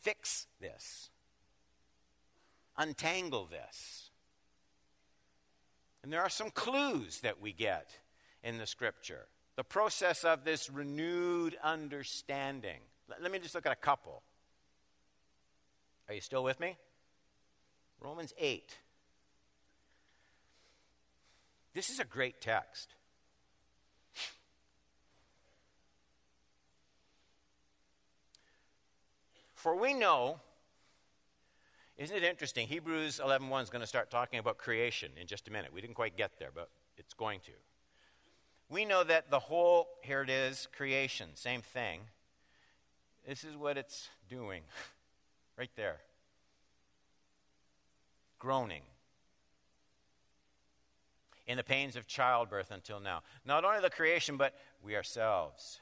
fix 0.02 0.46
this? 0.62 1.10
Untangle 2.78 3.48
this? 3.50 4.12
And 6.04 6.14
there 6.14 6.22
are 6.22 6.30
some 6.30 6.52
clues 6.52 7.22
that 7.22 7.42
we 7.42 7.52
get 7.52 7.98
in 8.44 8.60
the 8.60 8.68
scripture. 8.68 9.26
The 9.56 9.64
process 9.64 10.24
of 10.24 10.44
this 10.44 10.70
renewed 10.70 11.58
understanding. 11.64 12.82
Let 13.20 13.32
me 13.32 13.40
just 13.40 13.56
look 13.56 13.66
at 13.66 13.72
a 13.72 13.76
couple. 13.76 14.22
Are 16.08 16.14
you 16.14 16.22
still 16.22 16.44
with 16.44 16.60
me? 16.60 16.78
Romans 18.00 18.36
8. 18.38 18.78
This 21.74 21.90
is 21.90 22.00
a 22.00 22.06
great 22.06 22.40
text. 22.40 22.94
For 29.60 29.76
we 29.76 29.94
know, 29.94 30.40
isn't 31.98 32.16
it 32.16 32.24
interesting? 32.24 32.66
Hebrews 32.66 33.20
11.1 33.22 33.62
is 33.64 33.70
going 33.70 33.82
to 33.82 33.88
start 33.88 34.10
talking 34.10 34.40
about 34.40 34.58
creation 34.58 35.12
in 35.20 35.28
just 35.28 35.50
a 35.50 35.52
minute. 35.52 35.74
We 35.74 35.82
didn't 35.82 35.96
quite 35.96 36.16
get 36.16 36.40
there, 36.40 36.52
but 36.56 36.70
it's 36.96 37.14
going 37.14 37.42
to. 37.42 37.52
We 38.70 38.86
know 38.86 39.04
that 39.04 39.30
the 39.30 39.40
whole, 39.40 39.90
here 40.02 40.22
it 40.22 40.30
is, 40.30 40.70
creation, 40.74 41.32
same 41.34 41.62
thing. 41.62 42.00
This 43.28 43.44
is 43.44 43.58
what 43.58 43.78
it's 43.78 44.08
doing, 44.30 44.62
right 45.58 45.72
there. 45.76 45.98
Groaning 48.38 48.84
in 51.48 51.58
the 51.58 51.66
pains 51.66 51.98
of 51.98 52.08
childbirth 52.08 52.72
until 52.72 53.02
now. 53.02 53.24
Not 53.44 53.66
only 53.66 53.82
the 53.82 53.90
creation, 53.90 54.38
but 54.38 54.54
we 54.82 54.96
ourselves. 54.96 55.82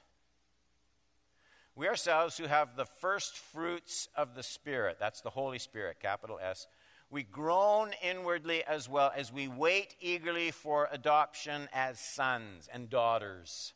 We 1.77 1.87
ourselves 1.87 2.35
who 2.35 2.47
have 2.47 2.75
the 2.75 2.87
first 2.87 3.37
fruits 3.37 4.09
of 4.15 4.33
the 4.33 4.41
Spirit, 4.41 4.97
that's 4.99 5.21
the 5.21 5.29
Holy 5.29 5.59
Spirit, 5.59 5.97
capital 6.01 6.39
S, 6.41 6.65
we 7.11 7.21
groan 7.21 7.91
inwardly 8.01 8.63
as 8.63 8.89
well 8.89 9.11
as 9.15 9.31
we 9.31 9.47
wait 9.47 9.95
eagerly 10.01 10.49
for 10.49 10.89
adoption 10.91 11.69
as 11.71 11.99
sons 11.99 12.67
and 12.73 12.89
daughters. 12.89 13.73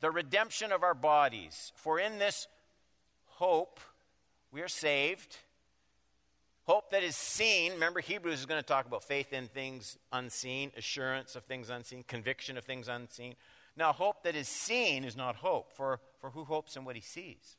The 0.00 0.10
redemption 0.10 0.70
of 0.70 0.82
our 0.82 0.92
bodies. 0.92 1.72
For 1.76 1.98
in 1.98 2.18
this 2.18 2.46
hope 3.24 3.80
we 4.52 4.60
are 4.60 4.68
saved. 4.68 5.38
Hope 6.64 6.90
that 6.90 7.02
is 7.02 7.16
seen. 7.16 7.72
Remember, 7.72 8.00
Hebrews 8.00 8.40
is 8.40 8.46
going 8.46 8.60
to 8.60 8.66
talk 8.66 8.84
about 8.84 9.02
faith 9.02 9.32
in 9.32 9.48
things 9.48 9.96
unseen, 10.12 10.72
assurance 10.76 11.36
of 11.36 11.44
things 11.44 11.70
unseen, 11.70 12.04
conviction 12.06 12.58
of 12.58 12.64
things 12.64 12.86
unseen. 12.86 13.34
Now, 13.78 13.94
hope 13.94 14.24
that 14.24 14.36
is 14.36 14.46
seen 14.46 15.04
is 15.04 15.16
not 15.16 15.36
hope, 15.36 15.72
for, 15.72 16.00
for 16.20 16.30
who 16.30 16.44
hopes 16.44 16.76
in 16.76 16.84
what 16.84 16.96
he 16.96 17.02
sees? 17.02 17.56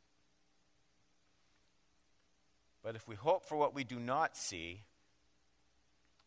But 2.83 2.95
if 2.95 3.07
we 3.07 3.15
hope 3.15 3.45
for 3.45 3.57
what 3.57 3.75
we 3.75 3.83
do 3.83 3.99
not 3.99 4.37
see, 4.37 4.81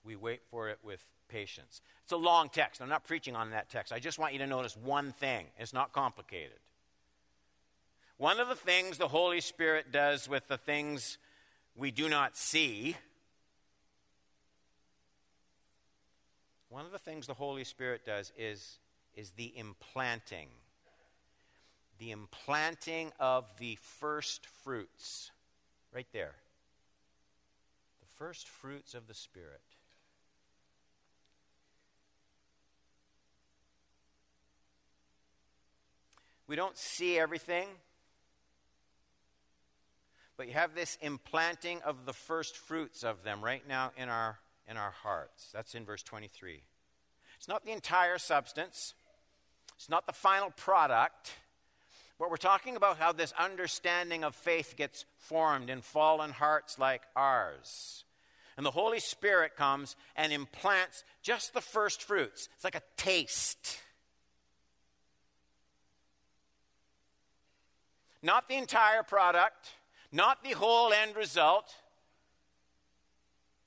we 0.05 0.17
wait 0.17 0.43
for 0.51 0.69
it 0.69 0.79
with 0.83 1.05
patience. 1.29 1.81
It's 2.03 2.13
a 2.13 2.17
long 2.17 2.49
text. 2.49 2.83
I'm 2.83 2.89
not 2.89 3.05
preaching 3.05 3.35
on 3.35 3.51
that 3.51 3.71
text. 3.71 3.93
I 3.93 3.99
just 3.99 4.19
want 4.19 4.33
you 4.33 4.39
to 4.41 4.47
notice 4.47 4.77
one 4.77 5.13
thing. 5.13 5.47
It's 5.59 5.73
not 5.73 5.93
complicated. 5.93 6.59
One 8.19 8.39
of 8.39 8.49
the 8.49 8.55
things 8.55 8.99
the 8.99 9.09
Holy 9.09 9.41
Spirit 9.41 9.91
does 9.91 10.29
with 10.29 10.47
the 10.49 10.59
things 10.59 11.19
we 11.75 11.91
do 11.91 12.09
not 12.09 12.37
see. 12.37 12.97
One 16.69 16.85
of 16.85 16.93
the 16.93 16.99
things 16.99 17.27
the 17.27 17.35
Holy 17.35 17.65
Spirit 17.65 18.05
does 18.05 18.33
is, 18.39 18.79
is 19.15 19.33
the 19.33 19.53
implanting. 19.57 20.49
The 22.03 22.11
implanting 22.11 23.13
of 23.21 23.45
the 23.61 23.79
first 23.81 24.45
fruits. 24.65 25.31
Right 25.95 26.09
there. 26.13 26.35
The 28.01 28.09
first 28.19 28.49
fruits 28.49 28.95
of 28.95 29.07
the 29.07 29.15
Spirit. 29.15 29.61
We 36.49 36.57
don't 36.57 36.77
see 36.77 37.21
everything 37.21 37.69
but 40.37 40.49
you 40.49 40.55
have 40.55 40.75
this 40.75 40.99
implanting 41.01 41.81
of 41.83 42.05
the 42.05 42.13
first 42.13 42.57
fruits 42.57 43.05
of 43.05 43.23
them 43.23 43.45
right 43.45 43.63
now 43.69 43.93
in 43.97 44.09
our, 44.09 44.41
in 44.67 44.77
our 44.77 44.91
hearts. 44.91 45.51
That's 45.53 45.77
in 45.77 45.85
verse 45.85 46.03
23. 46.03 46.65
It's 47.37 47.47
not 47.47 47.65
the 47.65 47.71
entire 47.71 48.19
substance, 48.19 48.95
it's 49.77 49.89
not 49.89 50.05
the 50.07 50.13
final 50.13 50.51
product. 50.51 51.35
But 52.19 52.31
we're 52.31 52.37
talking 52.37 52.77
about 52.77 52.99
how 52.99 53.13
this 53.13 53.33
understanding 53.39 54.25
of 54.25 54.35
faith 54.35 54.75
gets 54.77 55.05
formed 55.19 55.71
in 55.71 55.81
fallen 55.81 56.31
hearts 56.31 56.79
like 56.79 57.03
ours. 57.17 58.05
And 58.57 58.65
the 58.65 58.71
Holy 58.71 59.01
Spirit 59.01 59.57
comes 59.57 59.97
and 60.15 60.33
implants 60.33 61.05
just 61.23 61.55
the 61.55 61.61
first 61.61 62.03
fruits. 62.03 62.49
It's 62.55 62.65
like 62.65 62.75
a 62.75 62.83
taste. 62.97 63.79
Not 68.23 68.49
the 68.49 68.57
entire 68.57 69.03
product 69.03 69.71
not 70.13 70.45
the 70.45 70.53
whole 70.53 70.93
end 70.93 71.17
result. 71.17 71.75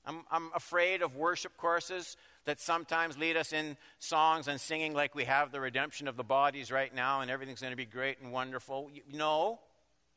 I'm, 0.06 0.22
I'm 0.30 0.50
afraid 0.54 1.02
of 1.02 1.16
worship 1.16 1.56
courses 1.56 2.16
that 2.46 2.60
sometimes 2.60 3.18
lead 3.18 3.36
us 3.36 3.52
in 3.52 3.76
songs 3.98 4.48
and 4.48 4.60
singing 4.60 4.94
like 4.94 5.14
we 5.14 5.24
have 5.24 5.50
the 5.50 5.60
redemption 5.60 6.08
of 6.08 6.16
the 6.16 6.24
bodies 6.24 6.70
right 6.70 6.94
now 6.94 7.20
and 7.20 7.30
everything's 7.30 7.60
going 7.60 7.72
to 7.72 7.76
be 7.76 7.84
great 7.84 8.18
and 8.22 8.32
wonderful. 8.32 8.90
No, 9.12 9.60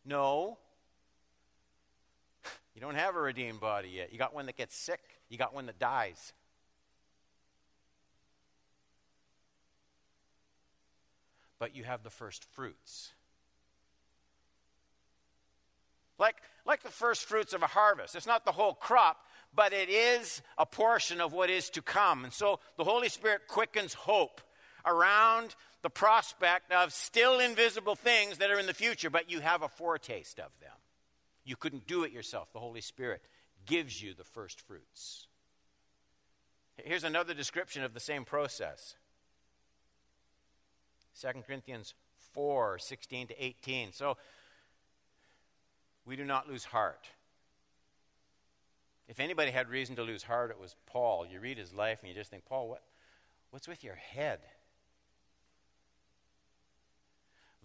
no. 0.06 0.58
You 2.76 2.82
don't 2.82 2.96
have 2.96 3.18
a 3.18 3.20
redeemed 3.20 3.60
body 3.60 3.90
yet. 3.90 4.14
You 4.14 4.20
got 4.20 4.34
one 4.34 4.46
that 4.46 4.56
gets 4.56 4.74
sick, 4.74 5.02
you 5.28 5.38
got 5.38 5.54
one 5.54 5.66
that 5.66 5.80
dies. 5.80 6.32
But 11.58 11.76
you 11.76 11.84
have 11.84 12.04
the 12.04 12.10
first 12.10 12.46
fruits. 12.54 13.12
Like, 16.18 16.36
like 16.66 16.84
the 16.84 16.90
first 16.90 17.26
fruits 17.26 17.52
of 17.52 17.64
a 17.64 17.68
harvest. 17.68 18.16
It's 18.16 18.28
not 18.28 18.46
the 18.46 18.52
whole 18.54 18.74
crop, 18.74 19.18
but 19.54 19.74
it 19.74 19.90
is 19.90 20.42
a 20.58 20.66
portion 20.66 21.20
of 21.22 21.34
what 21.34 21.50
is 21.50 21.70
to 21.72 21.82
come. 21.82 22.24
And 22.24 22.34
so 22.34 22.60
the 22.78 22.84
Holy 22.84 23.10
Spirit 23.10 23.42
quickens 23.48 23.94
hope 23.94 24.42
around 24.86 25.56
the 25.82 25.90
prospect 25.90 26.72
of 26.72 26.94
still 26.94 27.40
invisible 27.40 27.96
things 27.96 28.38
that 28.38 28.52
are 28.52 28.60
in 28.60 28.66
the 28.66 28.74
future, 28.74 29.10
but 29.10 29.30
you 29.30 29.40
have 29.40 29.62
a 29.62 29.70
foretaste 29.70 30.40
of 30.40 30.52
them. 30.60 30.72
You 31.46 31.56
couldn't 31.56 31.88
do 31.88 32.04
it 32.04 32.12
yourself. 32.12 32.52
The 32.54 32.60
Holy 32.60 32.82
Spirit 32.82 33.22
gives 33.66 34.02
you 34.02 34.14
the 34.14 34.24
first 34.24 34.62
fruits. 34.62 35.28
Here's 36.78 37.04
another 37.04 37.34
description 37.34 37.84
of 37.84 37.94
the 37.94 38.00
same 38.00 38.26
process 38.26 38.96
2 41.20 41.42
Corinthians 41.46 41.94
4 42.34 42.80
16 42.80 43.28
to 43.28 43.44
18. 43.44 43.94
So 43.94 44.18
we 46.06 46.16
do 46.16 46.26
not 46.26 46.48
lose 46.48 46.66
heart. 46.66 47.08
If 49.10 49.20
anybody 49.20 49.50
had 49.50 49.70
reason 49.70 49.96
to 49.96 50.04
lose 50.04 50.22
heart, 50.22 50.52
it 50.52 50.60
was 50.60 50.76
Paul. 50.86 51.26
You 51.26 51.40
read 51.40 51.58
his 51.58 51.74
life 51.74 52.00
and 52.02 52.10
you 52.10 52.16
just 52.16 52.30
think, 52.30 52.46
Paul, 52.46 52.70
what, 52.70 52.84
what's 53.50 53.68
with 53.68 53.84
your 53.84 53.96
head? 53.96 54.40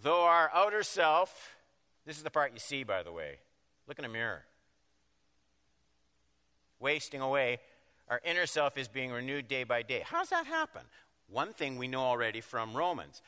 Though 0.02 0.24
our 0.24 0.50
outer 0.54 0.82
self, 0.82 1.54
this 2.06 2.16
is 2.16 2.22
the 2.22 2.30
part 2.30 2.52
you 2.54 2.58
see, 2.58 2.82
by 2.82 3.02
the 3.02 3.12
way. 3.12 3.40
Look 3.86 3.98
in 3.98 4.06
a 4.06 4.08
mirror. 4.08 4.46
Wasting 6.80 7.20
away, 7.20 7.58
our 8.08 8.22
inner 8.24 8.46
self 8.46 8.78
is 8.78 8.88
being 8.88 9.12
renewed 9.12 9.46
day 9.46 9.64
by 9.64 9.82
day. 9.82 10.02
How 10.02 10.20
does 10.20 10.30
that 10.30 10.46
happen? 10.46 10.82
One 11.28 11.52
thing 11.52 11.76
we 11.76 11.88
know 11.88 12.00
already 12.00 12.40
from 12.40 12.74
Romans 12.74 13.20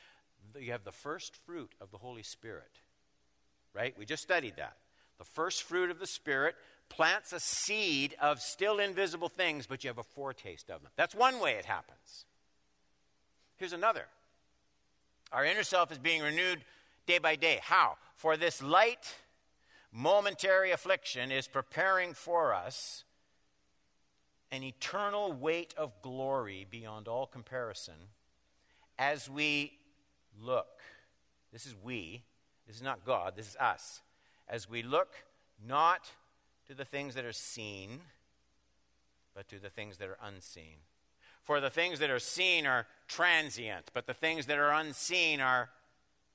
you 0.59 0.71
have 0.71 0.83
the 0.83 0.91
first 0.91 1.35
fruit 1.45 1.75
of 1.79 1.91
the 1.91 1.97
Holy 1.97 2.23
Spirit, 2.23 2.79
right? 3.75 3.93
We 3.95 4.05
just 4.05 4.23
studied 4.23 4.55
that. 4.57 4.77
The 5.19 5.23
first 5.23 5.63
fruit 5.63 5.91
of 5.91 5.99
the 5.99 6.07
Spirit 6.07 6.55
plants 6.89 7.33
a 7.33 7.39
seed 7.39 8.15
of 8.21 8.41
still 8.41 8.79
invisible 8.79 9.29
things, 9.29 9.67
but 9.67 9.83
you 9.83 9.89
have 9.89 9.97
a 9.97 10.03
foretaste 10.03 10.69
of 10.69 10.81
them. 10.81 10.91
That's 10.95 11.15
one 11.15 11.39
way 11.39 11.53
it 11.53 11.65
happens. 11.65 12.25
Here's 13.57 13.73
another 13.73 14.05
our 15.31 15.43
inner 15.43 15.63
self 15.63 15.91
is 15.91 15.97
being 15.97 16.21
renewed 16.21 16.61
day 17.05 17.17
by 17.17 17.35
day. 17.35 17.59
How? 17.61 17.97
For 18.15 18.37
this 18.37 18.63
light, 18.63 19.15
momentary 19.91 20.71
affliction 20.71 21.31
is 21.31 21.47
preparing 21.47 22.13
for 22.13 22.53
us 22.53 23.03
an 24.51 24.63
eternal 24.63 25.33
weight 25.33 25.73
of 25.77 26.01
glory 26.01 26.65
beyond 26.69 27.07
all 27.07 27.27
comparison 27.27 27.95
as 28.97 29.29
we 29.29 29.73
look. 30.41 30.79
This 31.51 31.65
is 31.65 31.75
we, 31.83 32.23
this 32.65 32.77
is 32.77 32.81
not 32.81 33.05
God, 33.05 33.33
this 33.35 33.49
is 33.49 33.55
us. 33.57 34.01
As 34.47 34.69
we 34.69 34.83
look 34.83 35.09
not 35.65 36.11
to 36.67 36.73
the 36.73 36.85
things 36.85 37.15
that 37.15 37.23
are 37.23 37.31
seen, 37.31 38.01
but 39.33 39.47
to 39.47 39.59
the 39.59 39.69
things 39.69 39.97
that 39.97 40.09
are 40.09 40.17
unseen. 40.21 40.75
For 41.43 41.61
the 41.61 41.69
things 41.69 41.99
that 41.99 42.09
are 42.09 42.19
seen 42.19 42.67
are 42.67 42.87
transient, 43.07 43.91
but 43.93 44.05
the 44.05 44.13
things 44.13 44.47
that 44.47 44.57
are 44.57 44.71
unseen 44.71 45.39
are 45.39 45.69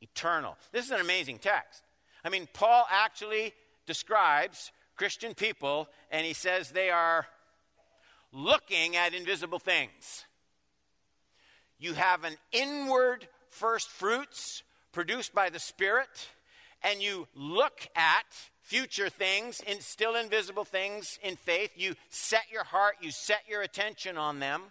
eternal. 0.00 0.56
This 0.72 0.86
is 0.86 0.90
an 0.90 1.00
amazing 1.00 1.38
text. 1.38 1.82
I 2.24 2.30
mean, 2.30 2.48
Paul 2.54 2.86
actually 2.90 3.52
describes 3.84 4.72
Christian 4.96 5.34
people, 5.34 5.88
and 6.10 6.24
he 6.24 6.32
says 6.32 6.70
they 6.70 6.88
are 6.88 7.26
looking 8.32 8.96
at 8.96 9.12
invisible 9.12 9.58
things. 9.58 10.24
You 11.78 11.92
have 11.92 12.24
an 12.24 12.36
inward 12.52 13.28
first 13.50 13.90
fruits 13.90 14.62
produced 14.92 15.34
by 15.34 15.50
the 15.50 15.58
Spirit, 15.58 16.28
and 16.82 17.02
you 17.02 17.28
look 17.34 17.86
at 17.94 18.24
future 18.62 19.08
things, 19.08 19.60
in 19.66 19.80
still 19.80 20.16
invisible 20.16 20.64
things 20.64 21.18
in 21.22 21.36
faith. 21.36 21.72
You 21.76 21.94
set 22.08 22.44
your 22.50 22.64
heart, 22.64 22.96
you 23.00 23.10
set 23.10 23.42
your 23.48 23.62
attention 23.62 24.16
on 24.16 24.38
them. 24.38 24.62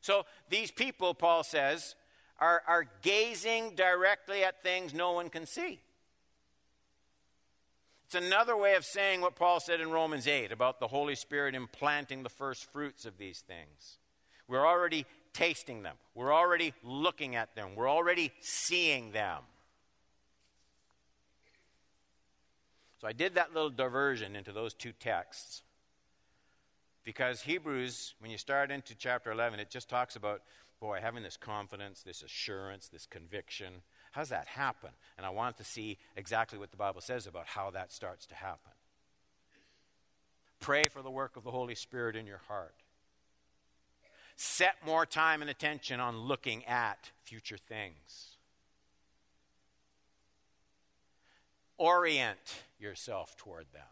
So 0.00 0.24
these 0.50 0.70
people, 0.70 1.14
Paul 1.14 1.44
says, 1.44 1.94
are, 2.38 2.62
are 2.66 2.86
gazing 3.02 3.76
directly 3.76 4.44
at 4.44 4.62
things 4.62 4.92
no 4.92 5.12
one 5.12 5.30
can 5.30 5.46
see. 5.46 5.80
It's 8.04 8.26
another 8.26 8.56
way 8.56 8.74
of 8.74 8.84
saying 8.84 9.22
what 9.22 9.36
Paul 9.36 9.58
said 9.60 9.80
in 9.80 9.90
Romans 9.90 10.26
8 10.26 10.52
about 10.52 10.80
the 10.80 10.88
Holy 10.88 11.14
Spirit 11.14 11.54
implanting 11.54 12.22
the 12.22 12.28
first 12.28 12.70
fruits 12.70 13.06
of 13.06 13.16
these 13.16 13.40
things. 13.40 13.98
We're 14.48 14.66
already 14.66 15.06
tasting 15.32 15.82
them, 15.82 15.96
we're 16.14 16.34
already 16.34 16.74
looking 16.82 17.36
at 17.36 17.54
them, 17.54 17.70
we're 17.74 17.88
already 17.88 18.32
seeing 18.40 19.12
them. 19.12 19.38
So 23.02 23.08
I 23.08 23.12
did 23.12 23.34
that 23.34 23.52
little 23.52 23.68
diversion 23.68 24.36
into 24.36 24.52
those 24.52 24.74
two 24.74 24.92
texts 24.92 25.62
because 27.02 27.40
Hebrews, 27.40 28.14
when 28.20 28.30
you 28.30 28.38
start 28.38 28.70
into 28.70 28.94
chapter 28.94 29.32
11, 29.32 29.58
it 29.58 29.70
just 29.70 29.88
talks 29.88 30.14
about, 30.14 30.42
boy, 30.80 31.00
having 31.02 31.24
this 31.24 31.36
confidence, 31.36 32.02
this 32.02 32.22
assurance, 32.22 32.86
this 32.86 33.06
conviction. 33.06 33.82
How 34.12 34.20
does 34.20 34.28
that 34.28 34.46
happen? 34.46 34.90
And 35.16 35.26
I 35.26 35.30
want 35.30 35.56
to 35.56 35.64
see 35.64 35.98
exactly 36.14 36.60
what 36.60 36.70
the 36.70 36.76
Bible 36.76 37.00
says 37.00 37.26
about 37.26 37.48
how 37.48 37.72
that 37.72 37.90
starts 37.90 38.24
to 38.26 38.36
happen. 38.36 38.70
Pray 40.60 40.84
for 40.84 41.02
the 41.02 41.10
work 41.10 41.36
of 41.36 41.42
the 41.42 41.50
Holy 41.50 41.74
Spirit 41.74 42.14
in 42.14 42.24
your 42.24 42.42
heart. 42.46 42.76
Set 44.36 44.76
more 44.86 45.06
time 45.06 45.40
and 45.40 45.50
attention 45.50 45.98
on 45.98 46.18
looking 46.18 46.64
at 46.66 47.10
future 47.24 47.58
things. 47.58 48.31
Orient 51.78 52.62
yourself 52.78 53.36
toward 53.36 53.66
them. 53.72 53.82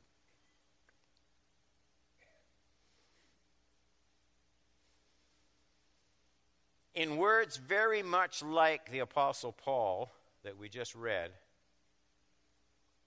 In 6.95 7.16
words 7.16 7.57
very 7.57 8.03
much 8.03 8.43
like 8.43 8.90
the 8.90 8.99
Apostle 8.99 9.53
Paul 9.53 10.12
that 10.43 10.59
we 10.59 10.69
just 10.69 10.95
read, 10.95 11.31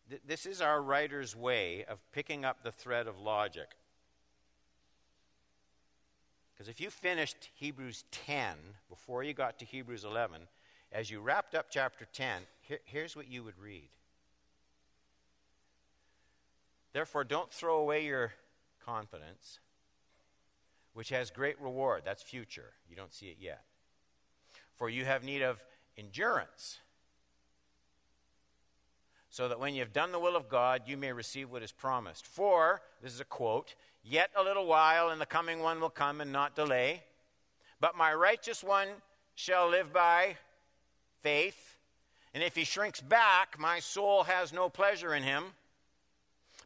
th- 0.09 0.21
this 0.25 0.45
is 0.45 0.61
our 0.61 0.81
writer's 0.81 1.35
way 1.35 1.85
of 1.85 2.01
picking 2.11 2.45
up 2.45 2.63
the 2.63 2.71
thread 2.71 3.07
of 3.07 3.19
logic. 3.19 3.67
Because 6.53 6.69
if 6.69 6.79
you 6.79 6.89
finished 6.89 7.49
Hebrews 7.55 8.05
10 8.11 8.55
before 8.89 9.23
you 9.23 9.33
got 9.33 9.59
to 9.59 9.65
Hebrews 9.65 10.05
11, 10.05 10.41
as 10.91 11.11
you 11.11 11.19
wrapped 11.19 11.55
up 11.55 11.67
chapter 11.69 12.05
10, 12.13 12.43
here, 12.61 12.79
here's 12.85 13.15
what 13.15 13.27
you 13.27 13.43
would 13.43 13.59
read 13.59 13.89
Therefore, 16.93 17.23
don't 17.23 17.51
throw 17.51 17.77
away 17.77 18.05
your 18.05 18.33
confidence, 18.85 19.59
which 20.93 21.09
has 21.09 21.31
great 21.31 21.59
reward. 21.59 22.03
That's 22.05 22.21
future. 22.21 22.73
You 22.87 22.95
don't 22.95 23.13
see 23.13 23.27
it 23.27 23.37
yet. 23.39 23.63
For 24.75 24.89
you 24.89 25.03
have 25.05 25.23
need 25.23 25.41
of 25.41 25.63
endurance, 25.97 26.79
so 29.29 29.47
that 29.47 29.59
when 29.59 29.73
you 29.73 29.79
have 29.79 29.93
done 29.93 30.11
the 30.11 30.19
will 30.19 30.35
of 30.35 30.49
God, 30.49 30.83
you 30.85 30.95
may 30.95 31.11
receive 31.11 31.49
what 31.49 31.63
is 31.63 31.71
promised. 31.71 32.27
For, 32.27 32.81
this 33.01 33.13
is 33.13 33.19
a 33.19 33.25
quote, 33.25 33.73
yet 34.03 34.29
a 34.35 34.43
little 34.43 34.67
while, 34.67 35.09
and 35.09 35.19
the 35.19 35.25
coming 35.25 35.59
one 35.59 35.79
will 35.81 35.89
come 35.89 36.21
and 36.21 36.31
not 36.31 36.55
delay. 36.55 37.03
But 37.79 37.97
my 37.97 38.13
righteous 38.13 38.63
one 38.63 38.87
shall 39.33 39.67
live 39.67 39.91
by 39.91 40.37
faith. 41.21 41.77
And 42.35 42.43
if 42.43 42.55
he 42.55 42.63
shrinks 42.63 43.01
back, 43.01 43.57
my 43.59 43.79
soul 43.79 44.23
has 44.23 44.53
no 44.53 44.69
pleasure 44.69 45.15
in 45.15 45.23
him. 45.23 45.45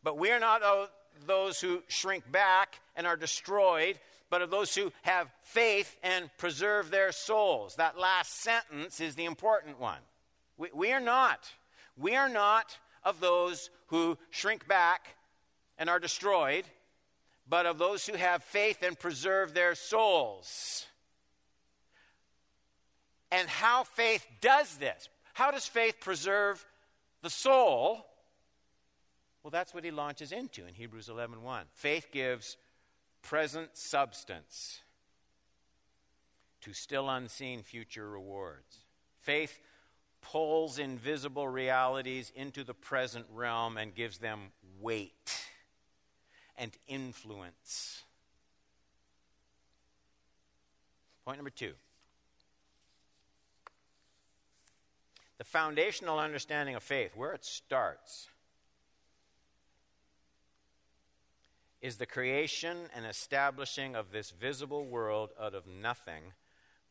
But 0.07 0.17
we 0.17 0.31
are 0.31 0.39
not 0.39 0.63
of 0.63 0.89
those 1.25 1.59
who 1.59 1.83
shrink 1.89 2.31
back 2.31 2.79
and 2.95 3.05
are 3.05 3.17
destroyed, 3.17 3.99
but 4.29 4.41
of 4.41 4.49
those 4.49 4.73
who 4.73 4.93
have 5.01 5.27
faith 5.41 5.97
and 6.01 6.29
preserve 6.37 6.89
their 6.89 7.11
souls. 7.11 7.75
That 7.75 7.99
last 7.99 8.41
sentence 8.41 9.01
is 9.01 9.15
the 9.15 9.25
important 9.25 9.81
one. 9.81 9.99
We, 10.55 10.69
we 10.73 10.93
are 10.93 11.01
not. 11.01 11.51
We 11.97 12.15
are 12.15 12.29
not 12.29 12.77
of 13.03 13.19
those 13.19 13.69
who 13.87 14.17
shrink 14.29 14.65
back 14.65 15.17
and 15.77 15.89
are 15.89 15.99
destroyed, 15.99 16.63
but 17.45 17.65
of 17.65 17.77
those 17.77 18.07
who 18.07 18.15
have 18.15 18.45
faith 18.45 18.83
and 18.83 18.97
preserve 18.97 19.53
their 19.53 19.75
souls. 19.75 20.85
And 23.29 23.49
how 23.49 23.83
faith 23.83 24.25
does 24.39 24.77
this. 24.77 25.09
How 25.33 25.51
does 25.51 25.65
faith 25.65 25.99
preserve 25.99 26.65
the 27.23 27.29
soul? 27.29 28.05
Well, 29.47 29.51
that's 29.51 29.73
what 29.73 29.85
he 29.85 29.91
launches 29.91 30.33
into 30.33 30.67
in 30.67 30.73
Hebrews 30.73 31.07
11:1. 31.07 31.41
1. 31.41 31.67
Faith 31.71 32.11
gives 32.11 32.57
present 33.21 33.77
substance 33.77 34.81
to 36.59 36.73
still 36.73 37.09
unseen 37.09 37.63
future 37.63 38.09
rewards. 38.09 38.79
Faith 39.15 39.57
pulls 40.19 40.79
invisible 40.79 41.47
realities 41.47 42.29
into 42.35 42.65
the 42.65 42.73
present 42.73 43.25
realm 43.31 43.77
and 43.77 43.95
gives 43.95 44.17
them 44.17 44.51
weight 44.81 45.47
and 46.57 46.77
influence. 46.85 48.03
Point 51.23 51.37
number 51.37 51.51
two. 51.51 51.75
The 55.37 55.45
foundational 55.45 56.19
understanding 56.19 56.75
of 56.75 56.83
faith, 56.83 57.15
where 57.15 57.31
it 57.31 57.45
starts 57.45 58.27
is 61.87 61.95
the 61.95 62.05
creation 62.05 62.89
and 62.93 63.05
establishing 63.05 63.95
of 63.95 64.11
this 64.11 64.31
visible 64.31 64.85
world 64.85 65.29
out 65.41 65.55
of 65.55 65.65
nothing 65.65 66.33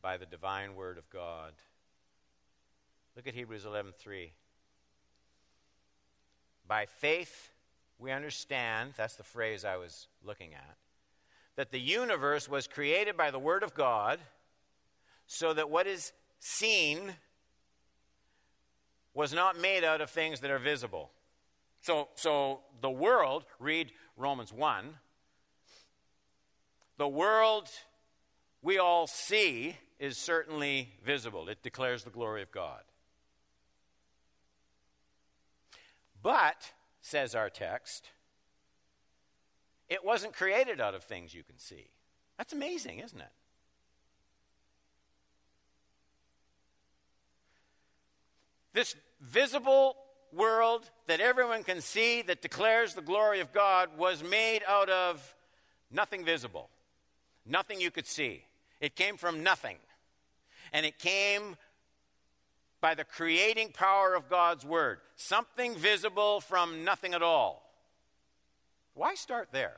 by 0.01 0.17
the 0.17 0.25
divine 0.25 0.75
word 0.75 0.97
of 0.97 1.07
God. 1.11 1.53
Look 3.15 3.27
at 3.27 3.35
Hebrews 3.35 3.63
11:3. 3.63 4.33
By 6.67 6.87
faith 6.87 7.51
we 7.99 8.11
understand, 8.11 8.95
that's 8.97 9.15
the 9.15 9.23
phrase 9.23 9.63
I 9.63 9.77
was 9.77 10.07
looking 10.23 10.55
at, 10.55 10.77
that 11.55 11.69
the 11.69 11.79
universe 11.79 12.49
was 12.49 12.67
created 12.67 13.15
by 13.15 13.29
the 13.29 13.39
word 13.39 13.61
of 13.61 13.75
God, 13.75 14.19
so 15.27 15.53
that 15.53 15.69
what 15.69 15.85
is 15.85 16.11
seen 16.39 17.17
was 19.13 19.31
not 19.31 19.59
made 19.59 19.83
out 19.83 20.01
of 20.01 20.09
things 20.09 20.39
that 20.39 20.49
are 20.49 20.59
visible. 20.59 21.11
So, 21.81 22.09
so 22.15 22.61
the 22.81 22.89
world, 22.89 23.45
read 23.59 23.91
Romans 24.17 24.51
1, 24.51 24.95
the 26.97 27.07
world 27.07 27.69
we 28.61 28.77
all 28.77 29.07
see 29.07 29.77
is 29.99 30.17
certainly 30.17 30.89
visible. 31.03 31.47
It 31.49 31.63
declares 31.63 32.03
the 32.03 32.09
glory 32.09 32.41
of 32.41 32.51
God. 32.51 32.81
But, 36.21 36.73
says 37.01 37.35
our 37.35 37.49
text, 37.49 38.09
it 39.89 40.03
wasn't 40.03 40.33
created 40.33 40.81
out 40.81 40.95
of 40.95 41.03
things 41.03 41.33
you 41.33 41.43
can 41.43 41.57
see. 41.57 41.87
That's 42.37 42.53
amazing, 42.53 42.99
isn't 42.99 43.21
it? 43.21 43.31
This 48.73 48.95
visible 49.21 49.95
world 50.33 50.89
that 51.07 51.19
everyone 51.19 51.63
can 51.63 51.81
see 51.81 52.21
that 52.23 52.41
declares 52.41 52.93
the 52.93 53.01
glory 53.01 53.39
of 53.39 53.53
God 53.53 53.97
was 53.97 54.23
made 54.23 54.61
out 54.67 54.89
of 54.89 55.35
nothing 55.91 56.25
visible, 56.25 56.69
nothing 57.45 57.81
you 57.81 57.91
could 57.91 58.07
see. 58.07 58.43
It 58.79 58.95
came 58.95 59.17
from 59.17 59.43
nothing. 59.43 59.77
And 60.73 60.85
it 60.85 60.99
came 60.99 61.55
by 62.81 62.93
the 62.93 63.03
creating 63.03 63.69
power 63.69 64.13
of 64.13 64.29
God's 64.29 64.65
Word. 64.65 64.99
Something 65.15 65.75
visible 65.75 66.41
from 66.41 66.83
nothing 66.83 67.13
at 67.13 67.21
all. 67.21 67.63
Why 68.93 69.15
start 69.15 69.49
there? 69.51 69.77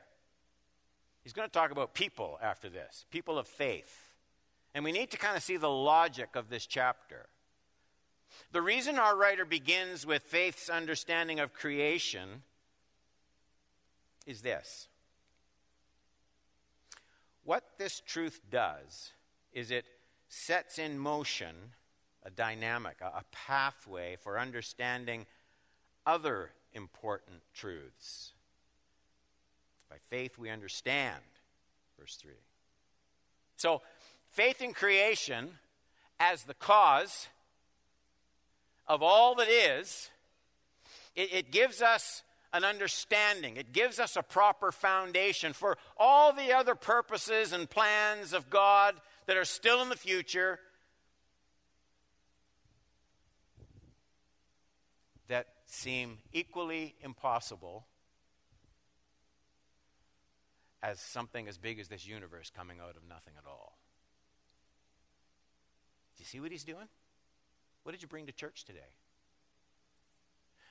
He's 1.22 1.32
going 1.32 1.48
to 1.48 1.52
talk 1.52 1.70
about 1.70 1.94
people 1.94 2.38
after 2.42 2.68
this, 2.68 3.04
people 3.10 3.38
of 3.38 3.46
faith. 3.46 4.10
And 4.74 4.84
we 4.84 4.92
need 4.92 5.10
to 5.10 5.18
kind 5.18 5.36
of 5.36 5.42
see 5.42 5.56
the 5.56 5.70
logic 5.70 6.30
of 6.34 6.48
this 6.48 6.66
chapter. 6.66 7.26
The 8.52 8.62
reason 8.62 8.98
our 8.98 9.16
writer 9.16 9.44
begins 9.44 10.04
with 10.04 10.24
faith's 10.24 10.68
understanding 10.68 11.38
of 11.38 11.54
creation 11.54 12.42
is 14.26 14.42
this. 14.42 14.88
What 17.44 17.64
this 17.78 18.00
truth 18.04 18.40
does 18.50 19.12
is 19.52 19.70
it 19.70 19.84
sets 20.28 20.78
in 20.78 20.98
motion 20.98 21.54
a 22.24 22.30
dynamic, 22.30 22.96
a, 23.00 23.22
pathway 23.32 24.16
for 24.20 24.38
understanding 24.38 25.26
other 26.04 26.50
important 26.72 27.40
truths. 27.54 28.32
By 29.88 29.96
faith, 30.08 30.38
we 30.38 30.50
understand. 30.50 31.22
Verse 31.98 32.16
3. 32.16 32.32
So, 33.56 33.80
faith 34.28 34.60
in 34.60 34.72
creation 34.72 35.50
as 36.18 36.44
the 36.44 36.54
cause 36.54 37.28
of 38.90 39.04
all 39.04 39.36
that 39.36 39.48
is, 39.48 40.10
it, 41.14 41.32
it 41.32 41.52
gives 41.52 41.80
us 41.80 42.24
an 42.52 42.64
understanding. 42.64 43.56
It 43.56 43.72
gives 43.72 44.00
us 44.00 44.16
a 44.16 44.22
proper 44.22 44.72
foundation 44.72 45.52
for 45.52 45.78
all 45.96 46.32
the 46.32 46.52
other 46.52 46.74
purposes 46.74 47.52
and 47.52 47.70
plans 47.70 48.32
of 48.32 48.50
God 48.50 48.96
that 49.26 49.36
are 49.36 49.44
still 49.44 49.80
in 49.80 49.90
the 49.90 49.96
future 49.96 50.58
that 55.28 55.46
seem 55.66 56.18
equally 56.32 56.96
impossible 57.00 57.86
as 60.82 60.98
something 60.98 61.46
as 61.46 61.58
big 61.58 61.78
as 61.78 61.86
this 61.86 62.04
universe 62.04 62.50
coming 62.50 62.78
out 62.80 62.96
of 62.96 63.08
nothing 63.08 63.34
at 63.38 63.48
all. 63.48 63.78
Do 66.16 66.22
you 66.22 66.26
see 66.26 66.40
what 66.40 66.50
he's 66.50 66.64
doing? 66.64 66.88
What 67.82 67.92
did 67.92 68.02
you 68.02 68.08
bring 68.08 68.26
to 68.26 68.32
church 68.32 68.64
today? 68.64 68.94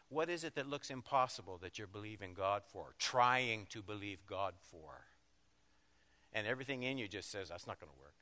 What 0.09 0.29
is 0.29 0.43
it 0.43 0.55
that 0.55 0.67
looks 0.67 0.89
impossible 0.89 1.59
that 1.61 1.77
you're 1.77 1.87
believing 1.87 2.33
God 2.33 2.63
for, 2.65 2.93
trying 2.97 3.67
to 3.69 3.81
believe 3.81 4.25
God 4.25 4.55
for? 4.71 5.05
And 6.33 6.47
everything 6.47 6.83
in 6.83 6.97
you 6.97 7.07
just 7.07 7.31
says, 7.31 7.49
that's 7.49 7.67
not 7.67 7.79
going 7.79 7.91
to 7.91 7.99
work. 7.99 8.13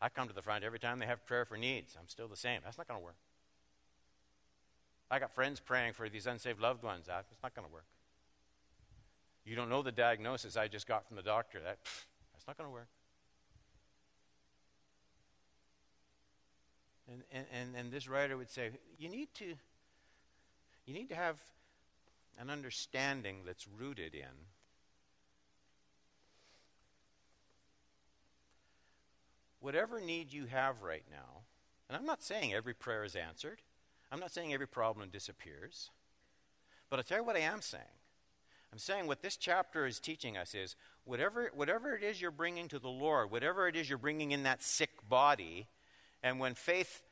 I 0.00 0.08
come 0.08 0.28
to 0.28 0.34
the 0.34 0.42
front 0.42 0.64
every 0.64 0.78
time 0.78 0.98
they 0.98 1.06
have 1.06 1.24
prayer 1.24 1.44
for 1.44 1.56
needs. 1.56 1.96
I'm 1.98 2.08
still 2.08 2.28
the 2.28 2.36
same. 2.36 2.60
That's 2.64 2.78
not 2.78 2.88
going 2.88 3.00
to 3.00 3.04
work. 3.04 3.16
I 5.10 5.18
got 5.18 5.32
friends 5.32 5.60
praying 5.60 5.92
for 5.92 6.08
these 6.08 6.26
unsaved 6.26 6.60
loved 6.60 6.82
ones. 6.82 7.06
That's 7.06 7.42
not 7.42 7.54
going 7.54 7.66
to 7.66 7.72
work. 7.72 7.86
You 9.44 9.54
don't 9.54 9.68
know 9.68 9.82
the 9.82 9.92
diagnosis 9.92 10.56
I 10.56 10.66
just 10.66 10.88
got 10.88 11.06
from 11.06 11.16
the 11.16 11.22
doctor. 11.22 11.60
That, 11.60 11.78
that's 12.32 12.46
not 12.46 12.58
going 12.58 12.68
to 12.68 12.72
work. 12.72 12.88
And, 17.08 17.22
and, 17.52 17.76
and 17.76 17.92
this 17.92 18.08
writer 18.08 18.36
would 18.36 18.50
say, 18.50 18.70
you 18.98 19.08
need 19.08 19.28
to 19.34 19.54
you 20.86 20.94
need 20.94 21.08
to 21.08 21.16
have 21.16 21.36
an 22.38 22.48
understanding 22.48 23.38
that's 23.44 23.66
rooted 23.66 24.14
in 24.14 24.46
whatever 29.66 30.00
need 30.00 30.32
you 30.32 30.46
have 30.46 30.82
right 30.82 31.02
now. 31.10 31.42
And 31.88 31.96
I'm 31.96 32.06
not 32.06 32.22
saying 32.22 32.54
every 32.54 32.72
prayer 32.72 33.02
is 33.02 33.16
answered. 33.16 33.62
I'm 34.12 34.20
not 34.20 34.30
saying 34.30 34.54
every 34.54 34.68
problem 34.68 35.08
disappears. 35.08 35.90
But 36.88 37.00
I'll 37.00 37.04
tell 37.04 37.18
you 37.18 37.24
what 37.24 37.34
I 37.34 37.40
am 37.40 37.60
saying. 37.60 37.82
I'm 38.72 38.78
saying 38.78 39.08
what 39.08 39.22
this 39.22 39.36
chapter 39.36 39.84
is 39.84 39.98
teaching 39.98 40.36
us 40.36 40.54
is 40.54 40.76
whatever, 41.04 41.50
whatever 41.52 41.96
it 41.96 42.04
is 42.04 42.20
you're 42.20 42.30
bringing 42.30 42.68
to 42.68 42.78
the 42.78 42.88
Lord, 42.88 43.30
whatever 43.32 43.66
it 43.66 43.74
is 43.74 43.88
you're 43.88 43.98
bringing 43.98 44.30
in 44.30 44.44
that 44.44 44.62
sick 44.62 44.90
body, 45.08 45.66
and 46.22 46.40
when 46.40 46.54
faith 46.54 47.02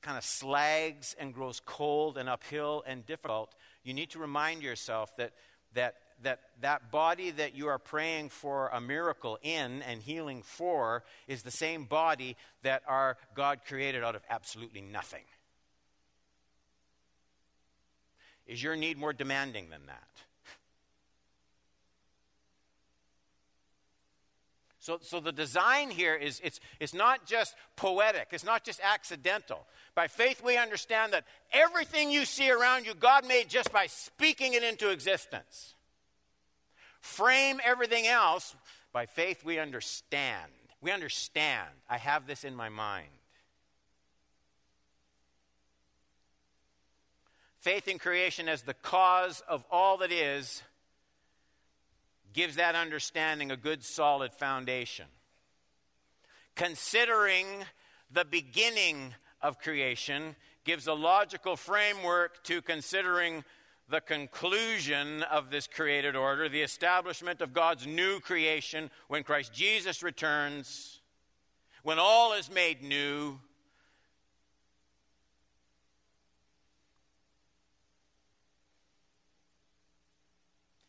kind 0.00 0.16
of 0.16 0.24
slags 0.24 1.14
and 1.18 1.34
grows 1.34 1.60
cold 1.64 2.16
and 2.16 2.28
uphill 2.28 2.82
and 2.86 3.04
difficult, 3.06 3.54
you 3.84 3.92
need 3.94 4.10
to 4.10 4.18
remind 4.18 4.62
yourself 4.62 5.14
that, 5.16 5.32
that, 5.74 5.96
that 6.22 6.40
that 6.60 6.90
body 6.90 7.30
that 7.30 7.54
you 7.54 7.68
are 7.68 7.78
praying 7.78 8.28
for 8.28 8.68
a 8.68 8.80
miracle 8.80 9.38
in 9.42 9.82
and 9.82 10.02
healing 10.02 10.42
for 10.42 11.04
is 11.26 11.42
the 11.42 11.50
same 11.50 11.84
body 11.84 12.36
that 12.62 12.82
our 12.86 13.16
God 13.34 13.60
created 13.66 14.04
out 14.04 14.14
of 14.14 14.22
absolutely 14.30 14.80
nothing. 14.80 15.24
Is 18.46 18.62
your 18.62 18.76
need 18.76 18.98
more 18.98 19.12
demanding 19.12 19.70
than 19.70 19.86
that? 19.86 20.08
So, 24.82 24.98
so 25.00 25.20
the 25.20 25.30
design 25.30 25.90
here 25.90 26.16
is 26.16 26.40
it's, 26.42 26.58
it's 26.80 26.92
not 26.92 27.24
just 27.24 27.54
poetic, 27.76 28.30
it's 28.32 28.42
not 28.42 28.64
just 28.64 28.80
accidental. 28.82 29.64
By 29.94 30.08
faith, 30.08 30.42
we 30.44 30.56
understand 30.56 31.12
that 31.12 31.22
everything 31.52 32.10
you 32.10 32.24
see 32.24 32.50
around 32.50 32.84
you, 32.84 32.94
God 32.94 33.24
made 33.24 33.48
just 33.48 33.72
by 33.72 33.86
speaking 33.86 34.54
it 34.54 34.64
into 34.64 34.90
existence. 34.90 35.74
Frame 37.00 37.60
everything 37.64 38.08
else. 38.08 38.56
By 38.92 39.06
faith, 39.06 39.44
we 39.44 39.60
understand. 39.60 40.50
We 40.80 40.90
understand. 40.90 41.68
I 41.88 41.98
have 41.98 42.26
this 42.26 42.42
in 42.42 42.56
my 42.56 42.68
mind. 42.68 43.06
Faith 47.58 47.86
in 47.86 48.00
creation 48.00 48.48
as 48.48 48.62
the 48.62 48.74
cause 48.74 49.44
of 49.48 49.62
all 49.70 49.98
that 49.98 50.10
is 50.10 50.60
gives 52.32 52.56
that 52.56 52.74
understanding 52.74 53.50
a 53.50 53.56
good 53.56 53.84
solid 53.84 54.32
foundation. 54.32 55.06
Considering 56.54 57.46
the 58.10 58.24
beginning 58.24 59.14
of 59.40 59.58
creation 59.58 60.36
gives 60.64 60.86
a 60.86 60.92
logical 60.92 61.56
framework 61.56 62.42
to 62.44 62.62
considering 62.62 63.44
the 63.88 64.00
conclusion 64.00 65.22
of 65.24 65.50
this 65.50 65.66
created 65.66 66.16
order, 66.16 66.48
the 66.48 66.62
establishment 66.62 67.40
of 67.40 67.52
God's 67.52 67.86
new 67.86 68.20
creation 68.20 68.90
when 69.08 69.22
Christ 69.22 69.52
Jesus 69.52 70.02
returns, 70.02 71.00
when 71.82 71.98
all 71.98 72.32
is 72.32 72.50
made 72.50 72.82
new. 72.82 73.38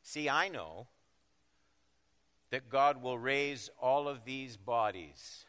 See, 0.04 0.30
I 0.30 0.48
know 0.48 0.88
that 2.54 2.70
God 2.70 3.02
will 3.02 3.18
raise 3.18 3.72
all 3.82 4.08
of 4.08 4.26
these 4.26 4.58
bodies. 4.58 5.46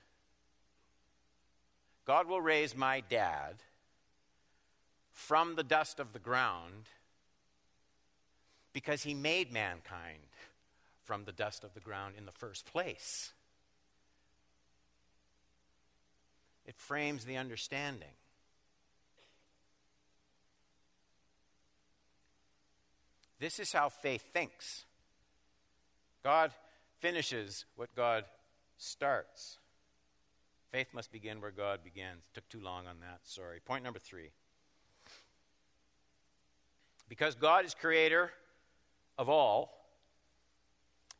God 2.06 2.26
will 2.26 2.40
raise 2.40 2.74
my 2.74 3.02
dad 3.02 3.56
from 5.12 5.54
the 5.54 5.62
dust 5.62 6.00
of 6.00 6.14
the 6.14 6.18
ground 6.18 6.88
because 8.72 9.02
he 9.02 9.12
made 9.12 9.52
mankind 9.52 10.30
from 11.02 11.26
the 11.26 11.32
dust 11.32 11.62
of 11.62 11.74
the 11.74 11.80
ground 11.80 12.14
in 12.16 12.24
the 12.24 12.32
first 12.32 12.64
place. 12.64 13.34
It 16.64 16.78
frames 16.78 17.26
the 17.26 17.36
understanding. 17.36 18.16
This 23.38 23.58
is 23.58 23.72
how 23.72 23.90
faith 23.90 24.24
thinks. 24.32 24.86
God 26.22 26.50
finishes 27.04 27.66
what 27.76 27.94
God 27.94 28.24
starts. 28.78 29.58
Faith 30.72 30.86
must 30.94 31.12
begin 31.12 31.38
where 31.38 31.50
God 31.50 31.80
begins. 31.84 32.22
Took 32.32 32.48
too 32.48 32.60
long 32.60 32.86
on 32.86 32.96
that. 33.00 33.18
Sorry. 33.24 33.60
Point 33.62 33.84
number 33.84 33.98
three. 33.98 34.30
Because 37.06 37.34
God 37.34 37.66
is 37.66 37.74
creator 37.74 38.30
of 39.18 39.28
all, 39.28 39.86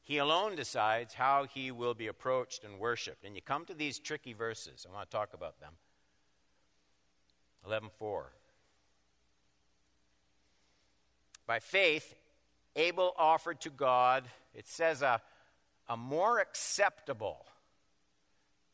he 0.01 0.17
alone 0.17 0.57
decides 0.57 1.13
how 1.13 1.45
he 1.45 1.71
will 1.71 1.93
be 1.93 2.07
approached 2.07 2.65
and 2.65 2.79
worshiped. 2.81 3.23
And 3.23 3.35
you 3.35 3.43
come 3.43 3.67
to 3.67 3.75
these 3.75 3.99
tricky 3.99 4.33
verses. 4.33 4.87
I 4.89 4.95
want 4.95 5.11
to 5.11 5.15
talk 5.15 5.35
about 5.35 5.61
them. 5.61 5.75
11:4. 7.69 8.33
By 11.47 11.59
faith, 11.59 12.15
Abel 12.75 13.13
offered 13.19 13.61
to 13.61 13.71
God, 13.71 14.25
it 14.55 14.67
says, 14.67 15.03
a, 15.03 15.21
a 15.89 15.97
more 15.97 16.39
acceptable 16.39 17.47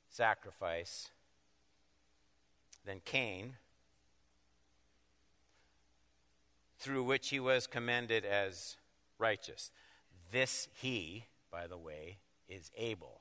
sacrifice 0.09 1.11
than 2.85 3.01
Cain, 3.05 3.57
through 6.79 7.03
which 7.03 7.29
he 7.29 7.41
was 7.41 7.67
commended 7.67 8.25
as 8.25 8.77
righteous. 9.19 9.71
This 10.33 10.69
he, 10.75 11.27
by 11.51 11.67
the 11.67 11.77
way, 11.77 12.19
is 12.49 12.71
Abel 12.77 13.21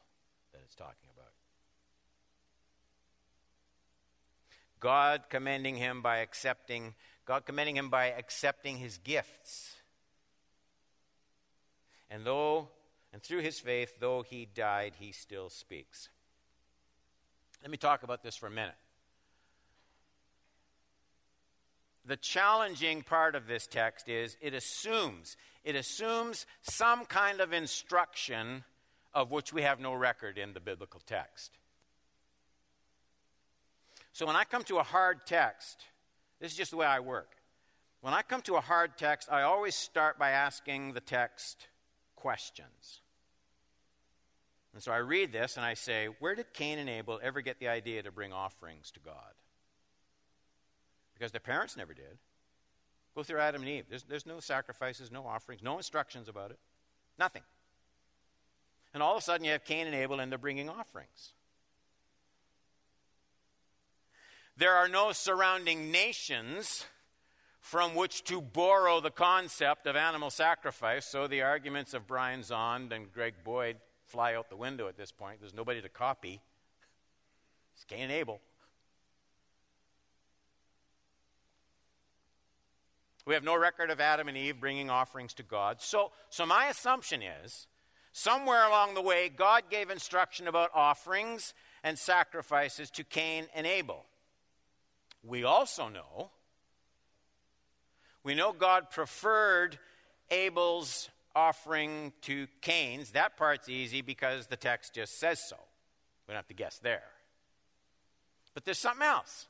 that 0.54 0.62
it's 0.64 0.76
talking 0.76 1.10
about. 1.14 1.34
God 4.80 5.24
commending 5.30 5.76
him 5.76 6.02
by 6.02 6.20
accepting 6.20 6.94
God 7.26 7.46
commending 7.46 7.78
him 7.78 7.90
by 7.90 8.08
accepting 8.08 8.78
his 8.78 8.98
gifts. 8.98 9.76
And 12.10 12.26
though 12.26 12.70
and 13.12 13.22
through 13.22 13.42
his 13.42 13.60
faith 13.60 13.94
though 14.00 14.22
he 14.22 14.46
died 14.46 14.94
he 15.00 15.12
still 15.12 15.50
speaks. 15.50 16.10
Let 17.62 17.72
me 17.72 17.78
talk 17.78 18.04
about 18.04 18.24
this 18.24 18.36
for 18.36 18.48
a 18.48 18.52
minute. 18.52 18.76
The 22.06 22.18
challenging 22.18 23.04
part 23.04 23.36
of 23.36 23.48
this 23.48 23.68
text 23.68 24.10
is 24.10 24.38
it 24.42 24.54
assumes 24.54 25.36
it 25.64 25.76
assumes 25.76 26.46
some 26.62 27.06
kind 27.06 27.42
of 27.42 27.54
instruction 27.54 28.64
of 29.14 29.32
which 29.32 29.52
we 29.52 29.64
have 29.64 29.80
no 29.80 29.94
record 29.94 30.38
in 30.38 30.54
the 30.54 30.60
biblical 30.60 31.02
text. 31.06 31.58
So 34.14 34.26
when 34.26 34.36
I 34.36 34.44
come 34.44 34.64
to 34.64 34.80
a 34.80 34.84
hard 34.84 35.26
text, 35.26 35.86
this 36.40 36.52
is 36.52 36.58
just 36.58 36.72
the 36.72 36.78
way 36.78 36.86
I 36.86 37.00
work. 37.00 37.38
When 38.02 38.14
I 38.14 38.22
come 38.22 38.42
to 38.44 38.56
a 38.56 38.62
hard 38.62 38.98
text, 38.98 39.30
I 39.32 39.44
always 39.44 39.76
start 39.76 40.20
by 40.20 40.32
asking 40.32 40.94
the 40.94 41.00
text 41.00 41.69
questions. 42.22 43.02
And 44.74 44.84
so 44.84 44.92
I 44.92 44.98
read 44.98 45.32
this 45.32 45.58
and 45.58 45.66
I 45.66 45.74
say, 45.74 46.08
Where 46.20 46.36
did 46.36 46.54
Cain 46.54 46.80
and 46.80 46.90
Abel 46.90 47.20
ever 47.22 47.42
get 47.42 47.60
the 47.60 47.68
idea 47.68 48.04
to 48.04 48.12
bring 48.12 48.32
offerings 48.32 48.92
to 48.92 49.00
God? 49.00 49.34
Because 51.14 51.32
their 51.32 51.42
parents 51.42 51.76
never 51.76 51.94
did. 51.94 52.18
Go 53.16 53.24
through 53.24 53.40
Adam 53.40 53.62
and 53.62 53.70
Eve. 53.70 53.86
There's, 53.90 54.04
there's 54.04 54.26
no 54.26 54.40
sacrifices, 54.40 55.12
no 55.12 55.26
offerings, 55.26 55.62
no 55.64 55.78
instructions 55.78 56.30
about 56.30 56.52
it. 56.52 56.60
Nothing. 57.18 57.42
And 58.94 59.04
all 59.04 59.14
of 59.14 59.20
a 59.20 59.22
sudden 59.22 59.44
you 59.44 59.52
have 59.52 59.66
Cain 59.66 59.88
and 59.88 59.96
Abel 59.96 60.20
and 60.20 60.32
they're 60.32 60.40
bringing 60.40 60.70
offerings. 60.70 61.34
There 64.56 64.76
are 64.76 64.88
no 64.88 65.12
surrounding 65.12 65.92
nations 65.92 66.86
from 67.60 67.96
which 67.96 68.24
to 68.26 68.42
borrow 68.42 69.02
the 69.02 69.12
concept 69.12 69.86
of 69.86 69.96
animal 69.96 70.30
sacrifice, 70.30 71.06
so 71.06 71.28
the 71.28 71.42
arguments 71.42 71.94
of 71.94 72.08
Brian 72.08 72.42
Zahnd 72.42 72.92
and 72.92 73.12
Greg 73.12 73.36
Boyd 73.44 73.78
fly 74.06 74.34
out 74.34 74.50
the 74.50 74.56
window 74.56 74.88
at 74.88 74.98
this 74.98 75.12
point. 75.12 75.40
There's 75.40 75.54
nobody 75.54 75.82
to 75.82 75.90
copy. 75.90 76.42
It's 77.76 77.84
Cain 77.84 78.04
and 78.04 78.12
Abel. 78.12 78.42
We 83.26 83.36
have 83.36 83.44
no 83.44 83.56
record 83.56 83.92
of 83.92 84.02
Adam 84.02 84.28
and 84.28 84.36
Eve 84.36 84.60
bringing 84.60 84.90
offerings 84.90 85.34
to 85.36 85.44
God. 85.44 85.82
So, 85.82 86.12
so 86.30 86.48
my 86.48 86.66
assumption 86.66 87.22
is 87.22 87.68
somewhere 88.12 88.66
along 88.66 88.96
the 88.96 89.04
way, 89.04 89.30
God 89.30 89.64
gave 89.70 89.92
instruction 89.92 90.48
about 90.48 90.72
offerings 90.74 91.54
and 91.84 92.00
sacrifices 92.00 92.90
to 92.92 93.04
Cain 93.04 93.46
and 93.54 93.68
Abel. 93.68 94.06
We 95.24 95.44
also 95.44 95.90
know, 95.90 96.32
we 98.24 98.36
know 98.36 98.54
God 98.54 98.90
preferred 98.90 99.80
Abel's 100.30 101.10
offering 101.36 102.14
to 102.22 102.48
Cain's. 102.62 103.12
That 103.12 103.38
part's 103.38 103.70
easy 103.70 104.02
because 104.02 104.48
the 104.48 104.58
text 104.58 104.94
just 104.94 105.20
says 105.20 105.42
so. 105.42 105.56
We 106.28 106.34
don't 106.34 106.40
have 106.40 106.48
to 106.48 106.54
guess 106.54 106.80
there. 106.80 107.04
But 108.54 108.66
there's 108.66 108.80
something 108.80 109.06
else. 109.06 109.48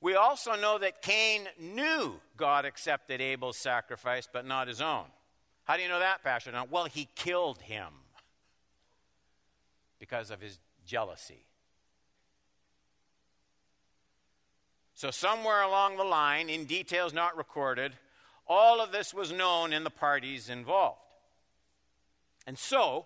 We 0.00 0.14
also 0.14 0.56
know 0.56 0.78
that 0.78 1.00
Cain 1.00 1.48
knew 1.58 2.20
God 2.36 2.64
accepted 2.64 3.20
Abel's 3.20 3.56
sacrifice, 3.56 4.28
but 4.30 4.44
not 4.44 4.68
his 4.68 4.80
own. 4.80 5.06
How 5.64 5.76
do 5.76 5.82
you 5.82 5.88
know 5.88 6.00
that, 6.00 6.22
Pastor? 6.22 6.52
Well, 6.70 6.84
he 6.84 7.08
killed 7.14 7.60
him 7.62 7.88
because 9.98 10.30
of 10.30 10.40
his 10.40 10.58
jealousy. 10.86 11.45
So, 14.96 15.10
somewhere 15.10 15.60
along 15.60 15.98
the 15.98 16.04
line, 16.04 16.48
in 16.48 16.64
details 16.64 17.12
not 17.12 17.36
recorded, 17.36 17.92
all 18.46 18.80
of 18.80 18.92
this 18.92 19.12
was 19.12 19.30
known 19.30 19.74
in 19.74 19.84
the 19.84 19.90
parties 19.90 20.48
involved. 20.48 21.00
And 22.46 22.58
so, 22.58 23.04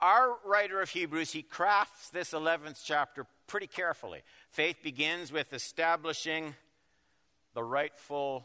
our 0.00 0.36
writer 0.44 0.80
of 0.80 0.90
Hebrews, 0.90 1.30
he 1.30 1.42
crafts 1.42 2.10
this 2.10 2.32
11th 2.32 2.82
chapter 2.84 3.24
pretty 3.46 3.68
carefully. 3.68 4.22
Faith 4.50 4.78
begins 4.82 5.30
with 5.30 5.52
establishing 5.52 6.56
the 7.54 7.62
rightful 7.62 8.44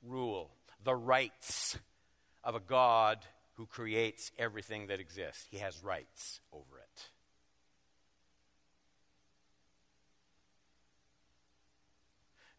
rule, 0.00 0.52
the 0.84 0.94
rights 0.94 1.76
of 2.44 2.54
a 2.54 2.60
God 2.60 3.18
who 3.54 3.66
creates 3.66 4.30
everything 4.38 4.86
that 4.86 5.00
exists. 5.00 5.46
He 5.50 5.58
has 5.58 5.82
rights 5.82 6.40
over 6.52 6.78
it. 6.78 7.08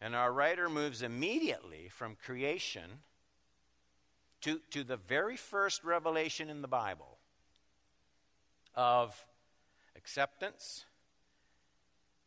And 0.00 0.14
our 0.14 0.32
writer 0.32 0.68
moves 0.68 1.02
immediately 1.02 1.88
from 1.90 2.16
creation 2.24 3.00
to, 4.42 4.60
to 4.70 4.84
the 4.84 4.96
very 4.96 5.36
first 5.36 5.82
revelation 5.82 6.48
in 6.48 6.62
the 6.62 6.68
Bible 6.68 7.18
of 8.74 9.24
acceptance 9.96 10.84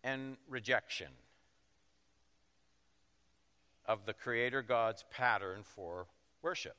and 0.04 0.36
rejection 0.50 1.08
of 3.86 4.06
the 4.06 4.14
Creator 4.14 4.62
God's 4.64 5.06
pattern 5.10 5.62
for 5.64 6.08
worship. 6.42 6.76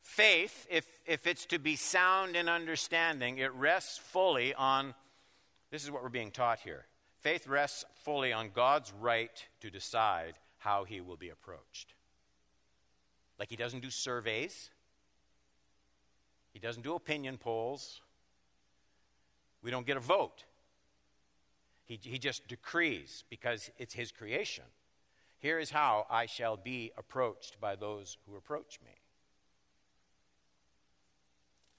Faith, 0.00 0.66
if, 0.70 0.86
if 1.06 1.26
it's 1.26 1.46
to 1.46 1.58
be 1.58 1.74
sound 1.74 2.36
in 2.36 2.48
understanding, 2.48 3.38
it 3.38 3.52
rests 3.54 3.98
fully 3.98 4.54
on 4.54 4.94
this 5.70 5.82
is 5.82 5.90
what 5.90 6.04
we're 6.04 6.08
being 6.08 6.30
taught 6.30 6.60
here. 6.60 6.86
Faith 7.24 7.46
rests 7.46 7.86
fully 7.94 8.34
on 8.34 8.50
God's 8.50 8.92
right 9.00 9.46
to 9.60 9.70
decide 9.70 10.34
how 10.58 10.84
he 10.84 11.00
will 11.00 11.16
be 11.16 11.30
approached. 11.30 11.94
Like 13.38 13.48
he 13.48 13.56
doesn't 13.56 13.80
do 13.80 13.88
surveys, 13.88 14.68
he 16.52 16.58
doesn't 16.58 16.82
do 16.82 16.94
opinion 16.94 17.38
polls, 17.38 18.02
we 19.62 19.70
don't 19.70 19.86
get 19.86 19.96
a 19.96 20.00
vote. 20.00 20.44
He, 21.86 21.98
he 22.02 22.18
just 22.18 22.46
decrees 22.46 23.24
because 23.30 23.70
it's 23.78 23.94
his 23.94 24.12
creation. 24.12 24.64
Here 25.38 25.58
is 25.58 25.70
how 25.70 26.06
I 26.10 26.26
shall 26.26 26.58
be 26.58 26.92
approached 26.94 27.58
by 27.58 27.74
those 27.74 28.18
who 28.26 28.36
approach 28.36 28.80
me. 28.84 28.92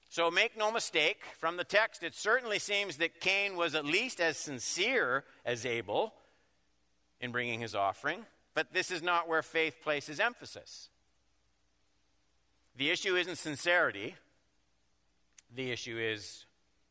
So 0.08 0.30
make 0.30 0.56
no 0.56 0.70
mistake, 0.70 1.22
from 1.38 1.56
the 1.56 1.64
text, 1.64 2.02
it 2.02 2.14
certainly 2.14 2.58
seems 2.58 2.96
that 2.98 3.20
Cain 3.20 3.56
was 3.56 3.74
at 3.74 3.84
least 3.84 4.20
as 4.20 4.36
sincere 4.36 5.24
as 5.44 5.66
Abel 5.66 6.14
in 7.20 7.32
bringing 7.32 7.60
his 7.60 7.74
offering, 7.74 8.24
but 8.54 8.72
this 8.72 8.90
is 8.90 9.02
not 9.02 9.28
where 9.28 9.42
faith 9.42 9.76
places 9.82 10.20
emphasis. 10.20 10.88
The 12.76 12.90
issue 12.90 13.16
isn't 13.16 13.36
sincerity, 13.36 14.14
the 15.54 15.70
issue 15.70 15.98
is 15.98 16.44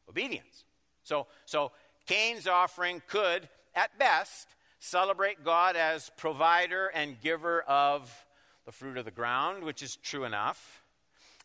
obedience. 0.09 0.63
So, 1.03 1.27
so 1.45 1.71
Cain's 2.07 2.47
offering 2.47 3.01
could, 3.07 3.47
at 3.75 3.97
best, 3.97 4.47
celebrate 4.79 5.43
God 5.43 5.75
as 5.75 6.11
provider 6.17 6.87
and 6.87 7.19
giver 7.21 7.61
of 7.61 8.25
the 8.65 8.71
fruit 8.71 8.97
of 8.97 9.05
the 9.05 9.11
ground, 9.11 9.63
which 9.63 9.83
is 9.83 9.95
true 9.97 10.25
enough. 10.25 10.83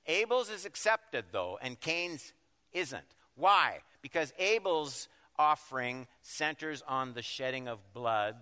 Abel's 0.06 0.50
is 0.50 0.64
accepted, 0.64 1.26
though, 1.32 1.58
and 1.60 1.78
Cain's 1.80 2.32
isn't. 2.72 3.04
Why? 3.34 3.78
Because 4.02 4.32
Abel's 4.38 5.08
offering 5.38 6.06
centers 6.22 6.82
on 6.86 7.14
the 7.14 7.22
shedding 7.22 7.68
of 7.68 7.78
blood 7.92 8.36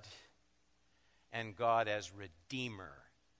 and 1.33 1.57
God 1.57 1.89
as 1.89 2.13
redeemer, 2.13 2.93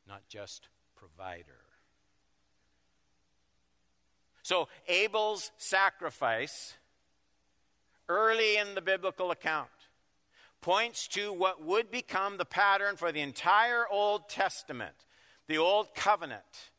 not 0.07 0.23
just 0.29 0.69
provider. 0.95 1.65
So, 4.43 4.69
Abel's 4.87 5.51
sacrifice 5.59 6.75
early 8.09 8.57
in 8.57 8.75
the 8.75 8.81
biblical 8.81 9.31
account 9.31 9.69
points 10.61 11.07
to 11.09 11.33
what 11.33 11.63
would 11.63 11.91
become 11.91 12.37
the 12.37 12.45
pattern 12.45 12.97
for 12.97 13.13
the 13.13 13.21
entire 13.21 13.85
Old 13.89 14.29
Testament, 14.29 14.95
the 15.47 15.59
Old 15.59 15.95
Covenant. 15.95 16.71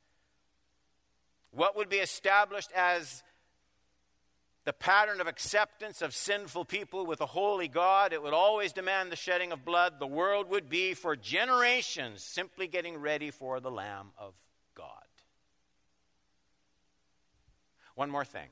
What 1.51 1.75
would 1.75 1.89
be 1.89 1.97
established 1.97 2.71
as 2.73 3.23
the 4.69 4.73
pattern 4.73 5.19
of 5.19 5.25
acceptance 5.25 5.99
of 5.99 6.13
sinful 6.13 6.63
people 6.63 7.05
with 7.05 7.21
a 7.21 7.25
holy 7.25 7.67
God. 7.67 8.13
It 8.13 8.21
would 8.21 8.35
always 8.35 8.71
demand 8.71 9.11
the 9.11 9.15
shedding 9.15 9.51
of 9.51 9.65
blood. 9.65 9.99
The 9.99 10.05
world 10.05 10.47
would 10.49 10.69
be, 10.69 10.93
for 10.93 11.15
generations, 11.15 12.23
simply 12.23 12.67
getting 12.67 12.97
ready 12.97 13.31
for 13.31 13.59
the 13.59 13.71
Lamb 13.71 14.11
of 14.15 14.35
God. 14.75 14.91
One 17.95 18.11
more 18.11 18.25
thing, 18.25 18.49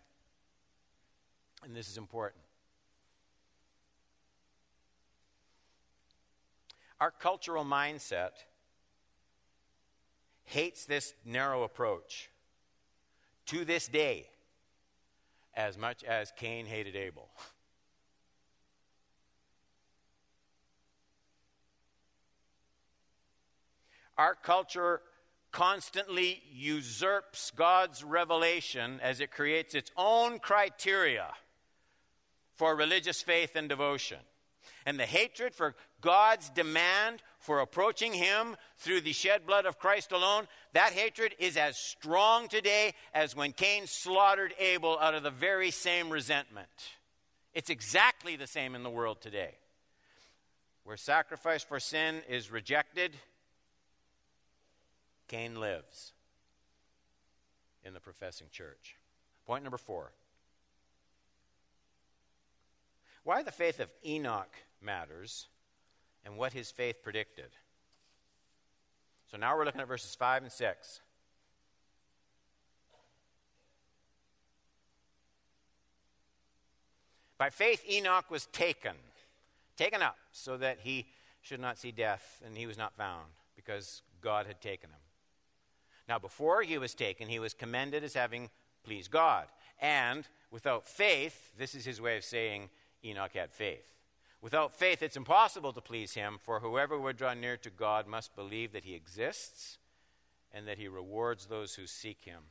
and 1.63 1.75
this 1.75 1.87
is 1.87 1.97
important. 1.97 2.41
Our 6.99 7.11
cultural 7.11 7.63
mindset 7.63 8.31
hates 10.45 10.85
this 10.85 11.13
narrow 11.23 11.61
approach 11.61 12.31
to 13.47 13.65
this 13.65 13.87
day 13.87 14.29
as 15.55 15.77
much 15.77 16.03
as 16.03 16.31
Cain 16.37 16.65
hated 16.65 16.95
Abel. 16.95 17.29
Our 24.17 24.35
culture 24.35 25.01
constantly 25.51 26.41
usurps 26.51 27.51
God's 27.55 28.03
revelation 28.03 28.99
as 29.01 29.19
it 29.19 29.31
creates 29.31 29.73
its 29.75 29.91
own 29.95 30.39
criteria 30.39 31.27
for 32.55 32.75
religious 32.75 33.21
faith 33.21 33.55
and 33.55 33.69
devotion. 33.69 34.19
And 34.85 34.99
the 34.99 35.05
hatred 35.05 35.53
for 35.53 35.75
God's 36.01 36.49
demand 36.49 37.21
for 37.47 37.61
approaching 37.61 38.11
Him 38.11 38.57
through 38.75 38.99
the 38.99 39.13
shed 39.13 39.47
blood 39.47 39.65
of 39.65 39.79
Christ 39.79 40.11
alone, 40.11 40.49
that 40.73 40.91
hatred 40.91 41.33
is 41.39 41.55
as 41.55 41.77
strong 41.77 42.49
today 42.49 42.93
as 43.13 43.37
when 43.37 43.53
Cain 43.53 43.87
slaughtered 43.87 44.53
Abel 44.59 44.99
out 44.99 45.15
of 45.15 45.23
the 45.23 45.31
very 45.31 45.71
same 45.71 46.09
resentment. 46.09 46.67
It's 47.53 47.69
exactly 47.69 48.35
the 48.35 48.47
same 48.47 48.75
in 48.75 48.83
the 48.83 48.89
world 48.89 49.21
today. 49.21 49.59
Where 50.83 50.97
sacrifice 50.97 51.63
for 51.63 51.79
sin 51.79 52.21
is 52.27 52.51
rejected, 52.51 53.15
Cain 55.29 55.55
lives 55.55 56.11
in 57.85 57.93
the 57.93 58.01
professing 58.01 58.47
church. 58.51 58.97
Point 59.45 59.63
number 59.63 59.77
four. 59.77 60.11
Why 63.23 63.41
the 63.41 63.53
faith 63.53 63.79
of 63.79 63.89
Enoch 64.05 64.53
matters 64.81 65.47
and 66.27 66.37
what 66.37 66.51
his 66.51 66.69
faith 66.69 67.01
predicted. 67.01 67.47
So 69.31 69.37
now 69.37 69.57
we're 69.57 69.63
looking 69.63 69.79
at 69.79 69.87
verses 69.87 70.13
5 70.13 70.43
and 70.43 70.51
6. 70.51 71.01
By 77.37 77.49
faith, 77.49 77.83
Enoch 77.89 78.29
was 78.29 78.47
taken, 78.47 78.95
taken 79.77 80.01
up, 80.01 80.17
so 80.33 80.57
that 80.57 80.79
he 80.81 81.05
should 81.41 81.61
not 81.61 81.77
see 81.77 81.91
death, 81.91 82.41
and 82.45 82.57
he 82.57 82.65
was 82.65 82.77
not 82.77 82.97
found, 82.97 83.27
because 83.55 84.01
God 84.21 84.47
had 84.47 84.59
taken 84.59 84.89
him. 84.89 84.99
Now, 86.09 86.19
before 86.19 86.61
he 86.63 86.77
was 86.77 86.93
taken, 86.93 87.29
he 87.29 87.39
was 87.39 87.53
commended 87.53 88.03
as 88.03 88.15
having 88.15 88.49
pleased 88.83 89.11
God. 89.11 89.45
And 89.79 90.27
without 90.51 90.85
faith, 90.85 91.51
this 91.57 91.73
is 91.75 91.85
his 91.85 92.01
way 92.01 92.17
of 92.17 92.23
saying 92.23 92.69
Enoch 93.05 93.33
had 93.33 93.51
faith. 93.51 93.96
Without 94.41 94.73
faith, 94.73 95.01
it's 95.01 95.17
impossible 95.17 95.73
to 95.73 95.81
please 95.81 96.13
him, 96.13 96.37
for 96.39 96.59
whoever 96.59 96.97
would 96.97 97.17
draw 97.17 97.33
near 97.33 97.57
to 97.57 97.69
God 97.69 98.07
must 98.07 98.35
believe 98.35 98.71
that 98.71 98.85
he 98.85 98.93
exists 98.93 99.77
and 100.53 100.67
that 100.67 100.77
he 100.77 100.87
rewards 100.87 101.47
those 101.47 101.75
who 101.75 101.87
seek 101.87 102.21
him. 102.23 102.43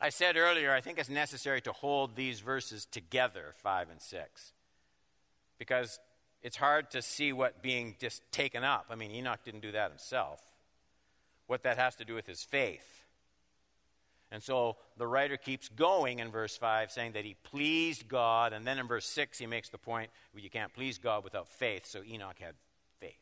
I 0.00 0.10
said 0.10 0.36
earlier, 0.36 0.72
I 0.72 0.80
think 0.80 0.98
it's 0.98 1.08
necessary 1.08 1.60
to 1.62 1.72
hold 1.72 2.14
these 2.14 2.40
verses 2.40 2.84
together, 2.84 3.54
5 3.62 3.90
and 3.90 4.02
6, 4.02 4.52
because 5.58 5.98
it's 6.42 6.56
hard 6.56 6.90
to 6.90 7.00
see 7.00 7.32
what 7.32 7.62
being 7.62 7.96
just 7.98 8.20
taken 8.30 8.64
up. 8.64 8.86
I 8.90 8.96
mean, 8.96 9.10
Enoch 9.12 9.40
didn't 9.44 9.62
do 9.62 9.72
that 9.72 9.90
himself. 9.90 10.42
What 11.46 11.62
that 11.62 11.78
has 11.78 11.96
to 11.96 12.04
do 12.04 12.14
with 12.14 12.26
his 12.26 12.42
faith. 12.42 13.03
And 14.30 14.42
so 14.42 14.76
the 14.96 15.06
writer 15.06 15.36
keeps 15.36 15.68
going 15.68 16.18
in 16.18 16.30
verse 16.30 16.56
5, 16.56 16.90
saying 16.90 17.12
that 17.12 17.24
he 17.24 17.36
pleased 17.44 18.08
God. 18.08 18.52
And 18.52 18.66
then 18.66 18.78
in 18.78 18.88
verse 18.88 19.06
6, 19.06 19.38
he 19.38 19.46
makes 19.46 19.68
the 19.68 19.78
point 19.78 20.10
well, 20.32 20.42
you 20.42 20.50
can't 20.50 20.72
please 20.72 20.98
God 20.98 21.24
without 21.24 21.48
faith. 21.48 21.86
So 21.86 22.02
Enoch 22.02 22.38
had 22.40 22.54
faith. 22.98 23.18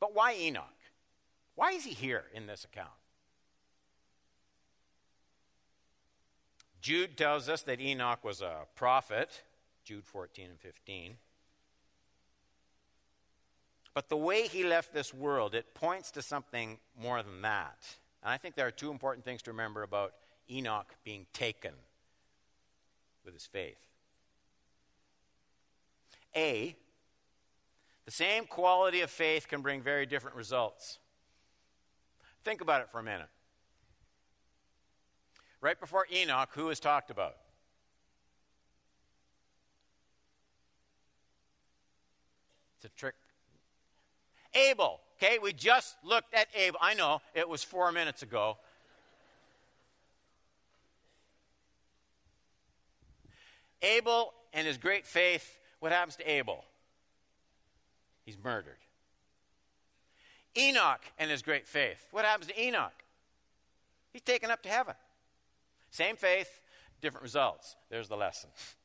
But 0.00 0.14
why 0.14 0.34
Enoch? 0.34 0.64
Why 1.54 1.72
is 1.72 1.84
he 1.84 1.92
here 1.92 2.24
in 2.34 2.46
this 2.46 2.64
account? 2.64 2.88
Jude 6.80 7.16
tells 7.16 7.48
us 7.48 7.62
that 7.62 7.80
Enoch 7.80 8.24
was 8.24 8.40
a 8.40 8.66
prophet, 8.76 9.42
Jude 9.84 10.06
14 10.06 10.46
and 10.50 10.60
15. 10.60 11.16
But 13.94 14.08
the 14.08 14.16
way 14.16 14.46
he 14.46 14.62
left 14.62 14.94
this 14.94 15.12
world, 15.12 15.54
it 15.54 15.74
points 15.74 16.12
to 16.12 16.22
something 16.22 16.78
more 16.96 17.22
than 17.22 17.42
that. 17.42 17.84
And 18.22 18.32
I 18.32 18.36
think 18.36 18.54
there 18.54 18.66
are 18.66 18.72
two 18.72 18.90
important 18.90 19.24
things 19.24 19.42
to 19.42 19.50
remember 19.50 19.82
about 19.82 20.14
Enoch 20.50 20.94
being 21.04 21.26
taken 21.32 21.72
with 23.24 23.34
his 23.34 23.46
faith. 23.46 23.78
A, 26.34 26.76
the 28.04 28.10
same 28.10 28.46
quality 28.46 29.00
of 29.00 29.10
faith 29.10 29.48
can 29.48 29.60
bring 29.60 29.82
very 29.82 30.06
different 30.06 30.36
results. 30.36 30.98
Think 32.44 32.60
about 32.60 32.80
it 32.80 32.90
for 32.90 33.00
a 33.00 33.02
minute. 33.02 33.28
Right 35.60 35.78
before 35.78 36.06
Enoch, 36.12 36.50
who 36.52 36.66
was 36.66 36.80
talked 36.80 37.10
about? 37.10 37.36
It's 42.76 42.84
a 42.84 42.88
trick. 42.96 43.14
Abel. 44.54 45.00
Okay, 45.20 45.38
we 45.42 45.52
just 45.52 45.96
looked 46.04 46.32
at 46.32 46.46
Abel. 46.54 46.78
I 46.80 46.94
know 46.94 47.20
it 47.34 47.48
was 47.48 47.64
four 47.64 47.90
minutes 47.90 48.22
ago. 48.22 48.56
Abel 53.82 54.32
and 54.52 54.66
his 54.66 54.78
great 54.78 55.06
faith, 55.06 55.58
what 55.80 55.92
happens 55.92 56.16
to 56.16 56.30
Abel? 56.30 56.64
He's 58.24 58.36
murdered. 58.42 58.78
Enoch 60.56 61.02
and 61.18 61.30
his 61.30 61.42
great 61.42 61.66
faith, 61.66 62.06
what 62.10 62.24
happens 62.24 62.48
to 62.48 62.60
Enoch? 62.60 63.04
He's 64.12 64.22
taken 64.22 64.50
up 64.50 64.62
to 64.62 64.68
heaven. 64.68 64.94
Same 65.90 66.16
faith, 66.16 66.60
different 67.00 67.22
results. 67.22 67.76
There's 67.90 68.08
the 68.08 68.16
lesson. 68.16 68.50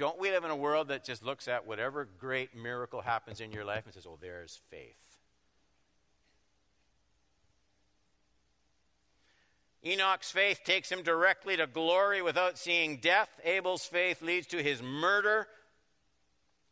Don't 0.00 0.18
we 0.18 0.30
live 0.30 0.44
in 0.44 0.50
a 0.50 0.56
world 0.56 0.88
that 0.88 1.04
just 1.04 1.22
looks 1.22 1.46
at 1.46 1.66
whatever 1.66 2.08
great 2.18 2.56
miracle 2.56 3.02
happens 3.02 3.38
in 3.38 3.52
your 3.52 3.66
life 3.66 3.84
and 3.84 3.92
says, 3.92 4.06
oh, 4.08 4.16
there's 4.18 4.58
faith? 4.70 4.96
Enoch's 9.84 10.30
faith 10.30 10.60
takes 10.64 10.90
him 10.90 11.02
directly 11.02 11.54
to 11.58 11.66
glory 11.66 12.22
without 12.22 12.56
seeing 12.56 12.96
death. 12.96 13.28
Abel's 13.44 13.84
faith 13.84 14.22
leads 14.22 14.46
to 14.46 14.62
his 14.62 14.80
murder. 14.80 15.46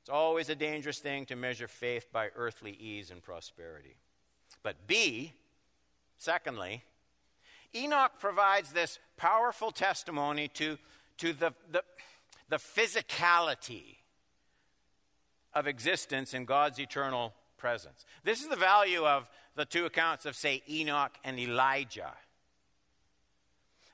It's 0.01 0.09
always 0.09 0.49
a 0.49 0.55
dangerous 0.55 0.99
thing 0.99 1.27
to 1.27 1.37
measure 1.37 1.69
faith 1.69 2.11
by 2.11 2.31
earthly 2.35 2.73
ease 2.81 3.11
and 3.11 3.23
prosperity. 3.23 3.97
But 4.63 4.87
B, 4.87 5.35
secondly, 6.17 6.83
Enoch 7.75 8.13
provides 8.21 8.73
this 8.73 8.99
powerful 9.19 9.71
testimony 9.71 10.49
to, 10.55 10.79
to 11.19 11.35
the, 11.35 11.53
the, 11.71 11.83
the 12.49 12.57
physicality 12.57 13.97
of 15.55 15.67
existence 15.67 16.35
in 16.35 16.45
God's 16.45 16.79
eternal 16.79 17.35
presence. 17.57 18.05
This 18.25 18.41
is 18.41 18.49
the 18.49 18.57
value 18.57 19.05
of 19.05 19.29
the 19.57 19.65
two 19.65 19.85
accounts 19.87 20.25
of, 20.25 20.37
say, 20.37 20.63
Enoch 20.69 21.13
and 21.25 21.39
Elijah. 21.39 22.13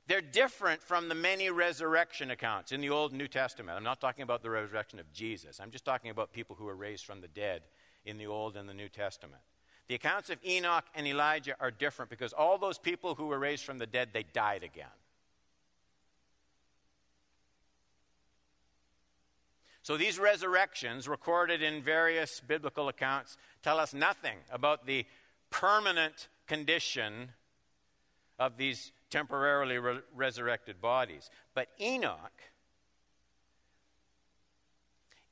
They're 0.06 0.20
different 0.20 0.82
from 0.82 1.08
the 1.08 1.14
many 1.14 1.50
resurrection 1.50 2.30
accounts 2.30 2.72
in 2.72 2.82
the 2.82 2.90
Old 2.90 3.12
and 3.12 3.18
New 3.18 3.28
Testament. 3.28 3.76
I'm 3.76 3.84
not 3.84 4.00
talking 4.00 4.22
about 4.22 4.42
the 4.42 4.50
resurrection 4.50 4.98
of 4.98 5.10
Jesus. 5.12 5.60
I'm 5.60 5.70
just 5.70 5.86
talking 5.86 6.10
about 6.10 6.32
people 6.32 6.56
who 6.56 6.66
were 6.66 6.76
raised 6.76 7.06
from 7.06 7.22
the 7.22 7.28
dead 7.28 7.62
in 8.04 8.18
the 8.18 8.26
Old 8.26 8.56
and 8.56 8.68
the 8.68 8.74
New 8.74 8.90
Testament. 8.90 9.40
The 9.88 9.94
accounts 9.94 10.28
of 10.28 10.38
Enoch 10.46 10.84
and 10.94 11.06
Elijah 11.06 11.56
are 11.58 11.70
different 11.70 12.10
because 12.10 12.34
all 12.34 12.58
those 12.58 12.78
people 12.78 13.14
who 13.14 13.26
were 13.26 13.38
raised 13.38 13.64
from 13.64 13.78
the 13.78 13.86
dead, 13.86 14.10
they 14.12 14.24
died 14.24 14.62
again. 14.62 14.86
So 19.84 19.96
these 19.96 20.18
resurrections, 20.18 21.06
recorded 21.06 21.62
in 21.62 21.82
various 21.82 22.40
biblical 22.40 22.88
accounts, 22.88 23.36
tell 23.62 23.78
us 23.78 23.94
nothing 23.94 24.38
about 24.50 24.86
the 24.86 25.06
permanent 25.50 26.26
condition 26.48 27.30
of 28.38 28.56
these 28.56 28.90
temporarily 29.10 29.78
re- 29.78 30.00
resurrected 30.12 30.80
bodies. 30.80 31.30
But 31.54 31.68
Enoch 31.80 32.32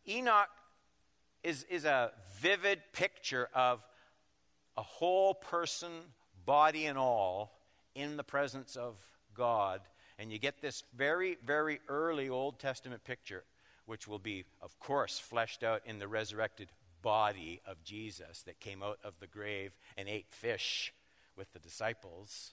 Enoch 0.09 0.49
is, 1.43 1.65
is 1.71 1.85
a 1.85 2.13
vivid 2.41 2.81
picture 2.93 3.49
of 3.55 3.81
a 4.77 4.83
whole 4.83 5.35
person, 5.35 5.91
body 6.45 6.87
and 6.87 6.99
all, 6.99 7.59
in 7.95 8.17
the 8.17 8.25
presence 8.25 8.77
of 8.77 8.97
God. 9.35 9.81
And 10.19 10.33
you 10.33 10.39
get 10.39 10.61
this 10.61 10.83
very, 10.97 11.37
very 11.45 11.81
early 11.89 12.29
Old 12.29 12.59
Testament 12.59 13.05
picture, 13.05 13.45
which 13.87 14.07
will 14.07 14.19
be, 14.19 14.45
of 14.61 14.79
course, 14.79 15.19
fleshed 15.19 15.63
out 15.63 15.83
in 15.85 15.99
the 15.99 16.09
resurrected 16.09 16.69
body 17.03 17.61
of 17.67 17.83
Jesus 17.85 18.43
that 18.43 18.61
came 18.61 18.83
out 18.83 18.99
of 19.05 19.15
the 19.21 19.27
grave 19.27 19.73
and 19.97 20.09
ate 20.09 20.27
fish 20.31 20.93
with 21.37 21.53
the 21.53 21.59
disciples. 21.59 22.53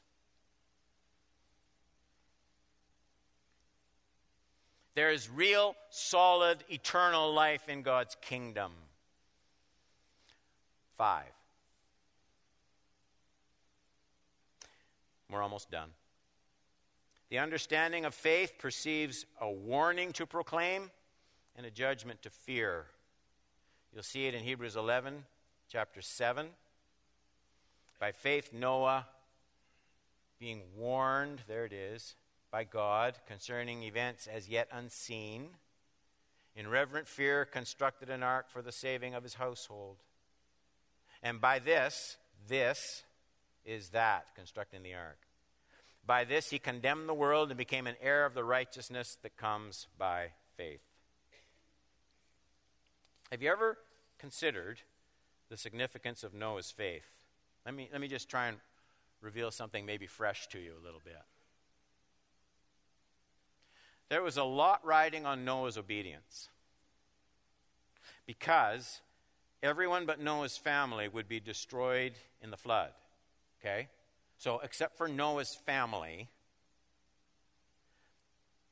There 4.95 5.11
is 5.11 5.29
real, 5.29 5.75
solid, 5.89 6.57
eternal 6.69 7.33
life 7.33 7.69
in 7.69 7.83
God's 7.83 8.17
kingdom. 8.21 8.71
Five. 10.97 11.31
We're 15.31 15.43
almost 15.43 15.69
done. 15.69 15.89
The 17.29 17.37
understanding 17.37 18.05
of 18.05 18.15
faith 18.15 18.55
perceives 18.57 19.25
a 19.39 19.49
warning 19.49 20.11
to 20.13 20.25
proclaim 20.25 20.89
and 21.59 21.67
a 21.67 21.71
judgment 21.71 22.21
to 22.21 22.29
fear. 22.29 22.85
You'll 23.91 24.01
see 24.01 24.27
it 24.27 24.33
in 24.33 24.45
Hebrews 24.45 24.77
11, 24.77 25.25
chapter 25.69 26.01
7. 26.01 26.47
By 27.99 28.13
faith, 28.13 28.51
Noah, 28.53 29.05
being 30.39 30.61
warned, 30.77 31.41
there 31.49 31.65
it 31.65 31.73
is, 31.73 32.15
by 32.49 32.63
God 32.63 33.15
concerning 33.27 33.83
events 33.83 34.25
as 34.25 34.47
yet 34.47 34.69
unseen, 34.71 35.49
in 36.55 36.69
reverent 36.69 37.09
fear 37.09 37.43
constructed 37.43 38.09
an 38.09 38.23
ark 38.23 38.45
for 38.49 38.61
the 38.61 38.71
saving 38.71 39.13
of 39.13 39.23
his 39.23 39.33
household. 39.33 39.97
And 41.21 41.41
by 41.41 41.59
this, 41.59 42.15
this 42.47 43.03
is 43.65 43.89
that, 43.89 44.33
constructing 44.33 44.81
the 44.81 44.93
ark. 44.93 45.19
By 46.07 46.23
this 46.23 46.51
he 46.51 46.57
condemned 46.57 47.09
the 47.09 47.13
world 47.13 47.49
and 47.49 47.57
became 47.57 47.85
an 47.85 47.97
heir 48.01 48.25
of 48.25 48.33
the 48.33 48.45
righteousness 48.45 49.17
that 49.23 49.35
comes 49.35 49.87
by 49.97 50.29
faith. 50.55 50.88
Have 53.31 53.43
you 53.43 53.51
ever 53.51 53.77
considered 54.17 54.81
the 55.49 55.57
significance 55.57 56.23
of 56.23 56.33
Noah's 56.33 56.71
faith? 56.71 57.05
Let 57.65 57.75
me, 57.75 57.89
let 57.91 58.01
me 58.01 58.07
just 58.07 58.27
try 58.27 58.47
and 58.47 58.57
reveal 59.21 59.51
something 59.51 59.85
maybe 59.85 60.07
fresh 60.07 60.47
to 60.47 60.59
you 60.59 60.73
a 60.79 60.83
little 60.83 61.01
bit. 61.03 61.21
There 64.09 64.23
was 64.23 64.37
a 64.37 64.43
lot 64.43 64.83
riding 64.83 65.27
on 65.27 65.45
Noah's 65.45 65.77
obedience 65.77 66.49
because 68.25 69.01
everyone 69.61 70.07
but 70.07 70.19
Noah's 70.19 70.57
family 70.57 71.07
would 71.07 71.27
be 71.27 71.39
destroyed 71.39 72.13
in 72.41 72.49
the 72.49 72.57
flood. 72.57 72.89
Okay? 73.61 73.89
So, 74.39 74.59
except 74.63 74.97
for 74.97 75.07
Noah's 75.07 75.53
family, 75.53 76.29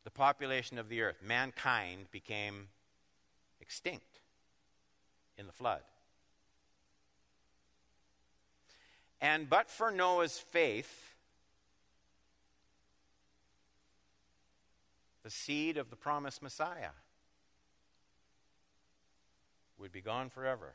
the 0.03 0.09
population 0.09 0.79
of 0.79 0.89
the 0.89 1.01
earth, 1.01 1.17
mankind, 1.21 2.07
became 2.11 2.69
extinct 3.61 4.16
in 5.37 5.45
the 5.45 5.51
flood. 5.51 5.81
And 9.19 9.49
but 9.49 9.69
for 9.69 9.91
Noah's 9.91 10.37
faith, 10.37 11.15
the 15.23 15.29
seed 15.29 15.77
of 15.77 15.89
the 15.89 15.95
promised 15.95 16.41
Messiah 16.41 16.91
would 19.79 19.91
be 19.91 20.01
gone 20.01 20.29
forever. 20.29 20.73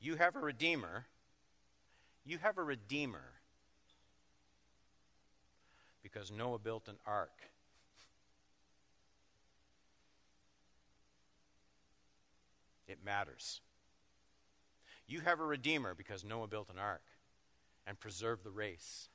You 0.00 0.16
have 0.16 0.36
a 0.36 0.40
redeemer. 0.40 1.06
You 2.26 2.38
have 2.38 2.58
a 2.58 2.62
redeemer 2.62 3.24
because 6.14 6.30
Noah 6.30 6.58
built 6.58 6.86
an 6.86 6.96
ark. 7.06 7.32
It 12.86 12.98
matters. 13.04 13.60
You 15.08 15.20
have 15.20 15.40
a 15.40 15.44
redeemer 15.44 15.94
because 15.94 16.24
Noah 16.24 16.46
built 16.46 16.70
an 16.70 16.78
ark 16.78 17.02
and 17.86 17.98
preserved 17.98 18.44
the 18.44 18.50
race. 18.50 19.08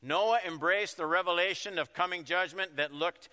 Noah 0.00 0.40
embraced 0.46 0.96
the 0.96 1.06
revelation 1.06 1.78
of 1.78 1.92
coming 1.92 2.24
judgment 2.24 2.76
that 2.76 2.92
looked 2.92 3.28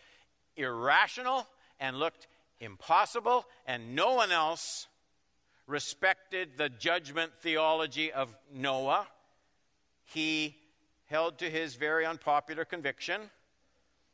irrational 0.55 1.47
and 1.79 1.97
looked 1.97 2.27
impossible, 2.59 3.45
and 3.65 3.95
no 3.95 4.15
one 4.15 4.31
else 4.31 4.87
respected 5.65 6.57
the 6.57 6.69
judgment 6.69 7.31
theology 7.41 8.11
of 8.11 8.35
Noah. 8.53 9.07
He 10.13 10.57
held 11.05 11.37
to 11.39 11.49
his 11.49 11.75
very 11.75 12.05
unpopular 12.05 12.65
conviction, 12.65 13.21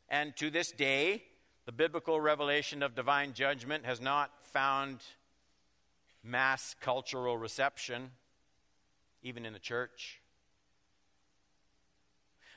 and 0.09 0.35
to 0.37 0.49
this 0.49 0.71
day, 0.71 1.23
the 1.65 1.71
biblical 1.71 2.19
revelation 2.19 2.83
of 2.83 2.95
divine 2.95 3.33
judgment 3.33 3.85
has 3.85 4.01
not 4.01 4.31
found 4.51 4.99
mass 6.23 6.75
cultural 6.81 7.37
reception, 7.37 8.11
even 9.23 9.45
in 9.45 9.53
the 9.53 9.59
church. 9.59 10.21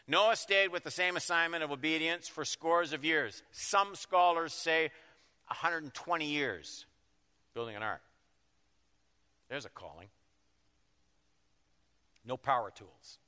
Noah 0.06 0.36
stayed 0.36 0.72
with 0.72 0.84
the 0.84 0.90
same 0.90 1.16
assignment 1.16 1.62
of 1.62 1.70
obedience 1.70 2.28
for 2.28 2.44
scores 2.44 2.92
of 2.92 3.04
years. 3.04 3.42
Some 3.52 3.94
scholars 3.94 4.52
say 4.52 4.90
120 5.46 6.26
years 6.26 6.86
building 7.54 7.76
an 7.76 7.82
ark. 7.82 8.00
There's 9.48 9.64
a 9.64 9.70
calling. 9.70 10.08
No 12.24 12.36
power 12.36 12.70
tools. 12.74 13.18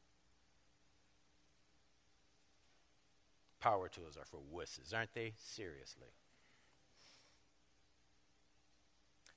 Power 3.60 3.88
tools 3.88 4.16
are 4.16 4.24
for 4.24 4.40
wusses, 4.54 4.94
aren't 4.94 5.14
they? 5.14 5.34
Seriously. 5.36 6.08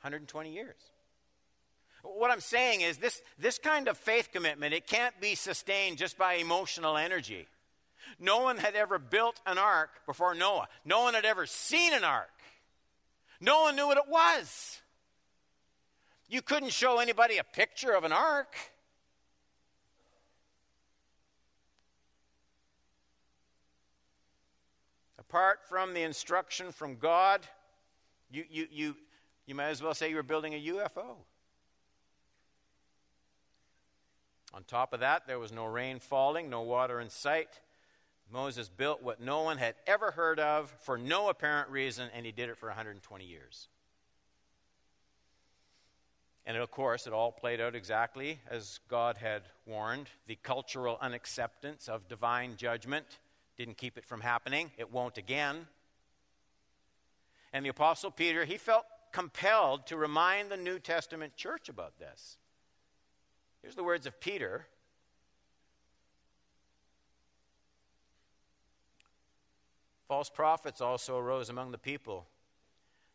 120 0.02 0.54
years. 0.54 0.76
What 2.04 2.32
I'm 2.32 2.42
saying 2.42 2.82
is 2.82 2.98
this, 2.98 3.22
this 3.40 3.58
kind 3.58 3.88
of 3.88 3.98
faith 3.98 4.30
commitment, 4.34 4.74
it 4.74 4.88
can't 4.88 5.20
be 5.22 5.36
sustained 5.36 5.98
just 5.98 6.18
by 6.18 6.34
emotional 6.34 6.98
energy. 6.98 7.48
No 8.20 8.42
one 8.42 8.58
had 8.58 8.76
ever 8.76 9.00
built 9.00 9.40
an 9.46 9.58
ark 9.58 9.90
before 10.06 10.36
Noah. 10.36 10.68
No 10.84 11.04
one 11.04 11.14
had 11.14 11.26
ever 11.26 11.46
seen 11.46 11.94
an 11.94 12.04
ark. 12.04 12.30
No 13.40 13.62
one 13.62 13.76
knew 13.76 13.88
what 13.88 13.98
it 13.98 14.10
was. 14.10 14.82
You 16.28 16.42
couldn't 16.42 16.72
show 16.72 17.00
anybody 17.00 17.38
a 17.38 17.44
picture 17.44 17.92
of 17.92 18.04
an 18.04 18.12
ark. 18.12 18.56
Apart 25.34 25.62
from 25.68 25.96
the 25.96 26.04
instruction 26.04 26.72
from 26.72 26.98
God, 26.98 27.42
you, 28.30 28.44
you, 28.52 28.68
you, 28.72 28.96
you 29.48 29.56
might 29.56 29.70
as 29.70 29.82
well 29.82 29.96
say 29.96 30.12
you 30.12 30.16
were 30.16 30.22
building 30.22 30.54
a 30.54 30.62
UFO. 30.62 31.16
On 34.54 34.64
top 34.68 34.94
of 34.94 35.00
that, 35.00 35.26
there 35.26 35.40
was 35.40 35.52
no 35.52 35.66
rain 35.66 35.98
falling, 35.98 36.52
no 36.52 36.62
water 36.62 37.00
in 37.00 37.10
sight. 37.10 37.50
Moses 38.32 38.70
built 38.70 39.02
what 39.02 39.20
no 39.22 39.42
one 39.42 39.58
had 39.58 39.74
ever 39.88 40.12
heard 40.12 40.40
of 40.40 40.70
for 40.84 41.00
no 41.00 41.30
apparent 41.30 41.72
reason, 41.72 42.10
and 42.14 42.28
he 42.28 42.32
did 42.32 42.50
it 42.50 42.58
for 42.60 42.70
120 42.70 43.26
years. 43.26 43.70
And 46.46 46.58
of 46.58 46.70
course, 46.70 47.08
it 47.08 47.14
all 47.14 47.32
played 47.32 47.60
out 47.60 47.74
exactly 47.74 48.40
as 48.52 48.82
God 48.88 49.18
had 49.18 49.42
warned. 49.66 50.10
The 50.28 50.36
cultural 50.36 51.00
unacceptance 51.02 51.90
of 51.90 52.08
divine 52.08 52.56
judgment 52.56 53.18
didn't 53.58 53.78
keep 53.78 53.98
it 53.98 54.06
from 54.06 54.22
happening. 54.22 54.72
It 54.78 54.92
won't 54.92 55.18
again. 55.18 55.68
And 57.52 57.64
the 57.64 57.70
Apostle 57.70 58.12
Peter, 58.12 58.46
he 58.46 58.58
felt 58.58 58.86
compelled 59.12 59.86
to 59.88 59.98
remind 59.98 60.50
the 60.50 60.58
New 60.58 60.80
Testament 60.80 61.36
church 61.36 61.70
about 61.70 62.00
this. 62.00 62.38
Here's 63.62 63.76
the 63.76 63.84
words 63.84 64.06
of 64.06 64.20
Peter 64.20 64.68
False 70.08 70.30
prophets 70.30 70.80
also 70.80 71.18
arose 71.18 71.50
among 71.50 71.72
the 71.72 71.78
people, 71.80 72.28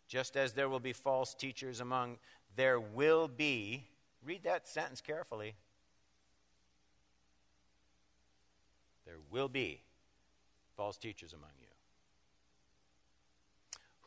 just 0.09 0.37
as 0.37 0.55
there 0.55 0.69
will 0.69 0.81
be 0.81 0.93
false 0.93 1.33
teachers 1.33 1.79
among 1.79 2.19
there 2.57 2.81
will 2.81 3.29
be 3.29 3.85
read 4.25 4.43
that 4.43 4.67
sentence 4.67 5.01
carefully. 5.01 5.55
There 9.07 9.19
will 9.31 9.49
be 9.49 9.83
false 10.79 10.97
teachers 10.97 11.35
among 11.35 11.51
you 11.61 11.69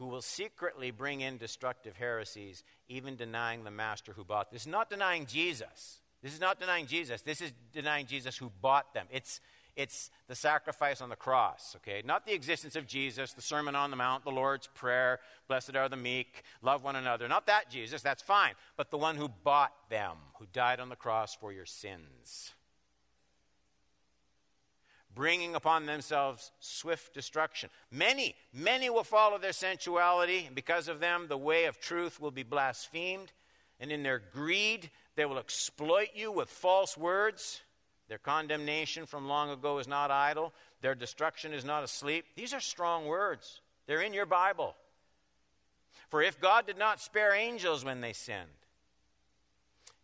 who 0.02 0.08
will 0.08 0.22
secretly 0.22 0.90
bring 0.90 1.22
in 1.22 1.38
destructive 1.38 1.96
heresies, 1.96 2.64
even 2.90 3.16
denying 3.16 3.64
the 3.64 3.70
master 3.70 4.14
who 4.14 4.24
bought 4.24 4.52
this. 4.52 4.66
Not 4.66 4.90
denying 4.90 5.28
Jesus, 5.28 6.00
This 6.24 6.34
is 6.34 6.40
not 6.40 6.60
denying 6.60 6.88
Jesus. 6.88 7.22
This 7.22 7.40
is 7.40 7.52
denying 7.72 8.08
Jesus 8.08 8.36
who 8.36 8.52
bought 8.62 8.96
them. 8.96 9.06
It's, 9.12 9.42
it's 9.76 10.10
the 10.28 10.34
sacrifice 10.34 11.02
on 11.02 11.10
the 11.10 11.16
cross, 11.16 11.76
okay? 11.78 12.02
Not 12.04 12.26
the 12.26 12.34
existence 12.34 12.76
of 12.76 12.88
Jesus, 12.88 13.34
the 13.34 13.44
Sermon 13.44 13.76
on 13.76 13.92
the 13.92 13.96
Mount, 13.96 14.24
the 14.24 14.32
Lord's 14.32 14.66
Prayer, 14.66 15.20
blessed 15.48 15.76
are 15.76 15.90
the 15.90 15.98
meek, 15.98 16.44
love 16.64 16.84
one 16.84 16.96
another. 16.96 17.28
Not 17.28 17.46
that 17.46 17.70
Jesus, 17.70 18.02
that's 18.02 18.24
fine. 18.24 18.54
But 18.78 18.90
the 18.90 18.98
one 18.98 19.18
who 19.18 19.30
bought 19.30 19.74
them, 19.92 20.18
who 20.40 20.48
died 20.52 20.80
on 20.80 20.90
the 20.90 20.96
cross 20.96 21.36
for 21.36 21.54
your 21.54 21.68
sins. 21.68 22.54
Bringing 25.14 25.56
upon 25.56 25.86
themselves 25.86 26.52
swift 26.60 27.14
destruction. 27.14 27.70
Many, 27.92 28.36
many 28.54 28.90
will 28.90 29.04
follow 29.04 29.38
their 29.38 29.52
sensuality, 29.52 30.46
and 30.46 30.56
because 30.56 30.88
of 30.88 31.02
them, 31.02 31.28
the 31.28 31.38
way 31.38 31.66
of 31.66 31.80
truth 31.80 32.22
will 32.22 32.32
be 32.32 32.44
blasphemed. 32.44 33.32
And 33.80 33.92
in 33.92 34.04
their 34.04 34.22
greed, 34.34 34.90
they 35.16 35.26
will 35.26 35.40
exploit 35.40 36.10
you 36.16 36.32
with 36.32 36.50
false 36.50 36.98
words. 36.98 37.62
Their 38.08 38.20
condemnation 38.20 39.06
from 39.06 39.28
long 39.28 39.50
ago 39.50 39.80
is 39.80 39.88
not 39.88 40.12
idle. 40.12 40.54
Their 40.82 40.96
destruction 40.96 41.54
is 41.54 41.66
not 41.66 41.84
asleep. 41.84 42.26
These 42.36 42.54
are 42.54 42.60
strong 42.60 43.06
words. 43.06 43.62
They're 43.88 44.02
in 44.02 44.14
your 44.14 44.26
Bible. 44.26 44.76
For 46.10 46.22
if 46.22 46.40
God 46.40 46.68
did 46.68 46.78
not 46.78 47.02
spare 47.02 47.34
angels 47.34 47.84
when 47.84 48.02
they 48.02 48.14
sinned, 48.14 48.50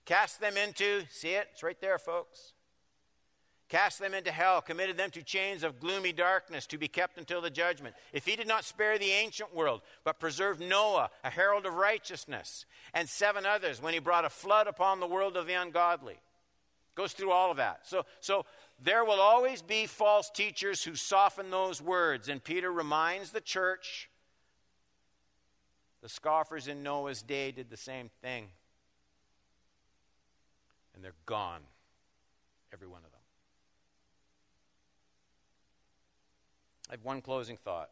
cast 0.06 0.40
them 0.40 0.58
into, 0.58 1.04
see 1.12 1.32
it? 1.32 1.48
It's 1.52 1.64
right 1.64 1.80
there, 1.82 1.98
folks. 1.98 2.54
Cast 3.70 4.00
them 4.00 4.14
into 4.14 4.32
hell, 4.32 4.62
committed 4.62 4.96
them 4.96 5.10
to 5.12 5.22
chains 5.22 5.62
of 5.62 5.80
gloomy 5.80 6.14
darkness 6.14 6.66
to 6.68 6.78
be 6.78 6.88
kept 6.88 7.18
until 7.18 7.42
the 7.42 7.50
judgment. 7.50 7.96
If 8.14 8.26
he 8.26 8.38
did 8.38 8.48
not 8.48 8.64
spare 8.64 8.98
the 8.98 9.12
ancient 9.12 9.54
world, 9.54 9.82
but 10.06 10.20
preserved 10.20 10.62
Noah, 10.62 11.10
a 11.24 11.30
herald 11.30 11.66
of 11.66 11.74
righteousness, 11.74 12.66
and 12.94 13.10
seven 13.10 13.46
others 13.46 13.82
when 13.82 13.94
he 13.94 14.00
brought 14.00 14.24
a 14.24 14.30
flood 14.30 14.68
upon 14.68 15.00
the 15.00 15.08
world 15.08 15.36
of 15.36 15.48
the 15.48 15.54
ungodly. 15.54 16.16
Goes 16.96 17.12
through 17.12 17.32
all 17.32 17.52
of 17.52 17.58
that. 17.58 17.82
So, 17.84 18.06
so 18.22 18.46
there 18.82 19.04
will 19.04 19.20
always 19.20 19.62
be 19.62 19.86
false 19.86 20.30
teachers 20.30 20.84
who 20.84 20.96
soften 20.96 21.52
those 21.52 21.82
words. 21.82 22.30
And 22.30 22.44
Peter 22.44 22.72
reminds 22.72 23.32
the 23.32 23.42
church 23.42 24.10
the 26.02 26.10
scoffers 26.10 26.68
in 26.68 26.84
Noah's 26.84 27.22
day 27.22 27.52
did 27.52 27.70
the 27.70 27.78
same 27.78 28.10
thing. 28.22 28.48
And 30.96 31.04
they're 31.04 31.14
gone, 31.26 31.62
every 32.72 32.88
one 32.88 33.00
of 33.00 33.04
them. 33.04 33.07
I 36.90 36.94
have 36.94 37.04
one 37.04 37.22
closing 37.22 37.58
thought. 37.58 37.90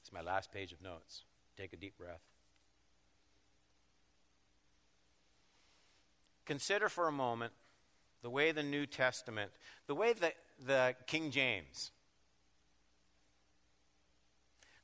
It's 0.00 0.12
my 0.12 0.22
last 0.22 0.52
page 0.52 0.72
of 0.72 0.82
notes. 0.82 1.24
Take 1.56 1.72
a 1.72 1.76
deep 1.76 1.96
breath. 1.98 2.22
Consider 6.44 6.88
for 6.88 7.08
a 7.08 7.12
moment 7.12 7.52
the 8.22 8.30
way 8.30 8.52
the 8.52 8.62
New 8.62 8.86
Testament, 8.86 9.50
the 9.86 9.94
way 9.94 10.12
that 10.12 10.34
the 10.64 10.94
King 11.06 11.30
James, 11.30 11.90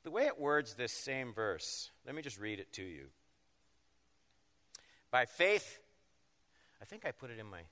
the 0.02 0.10
way 0.10 0.26
it 0.26 0.40
words 0.40 0.74
this 0.74 0.92
same 0.92 1.32
verse. 1.32 1.90
Let 2.06 2.14
me 2.14 2.22
just 2.22 2.38
read 2.38 2.60
it 2.60 2.72
to 2.74 2.82
you. 2.82 3.06
By 5.10 5.24
faith, 5.24 5.78
I 6.80 6.84
think 6.84 7.04
I 7.04 7.12
put 7.12 7.30
it 7.30 7.38
in 7.38 7.46
my 7.46 7.62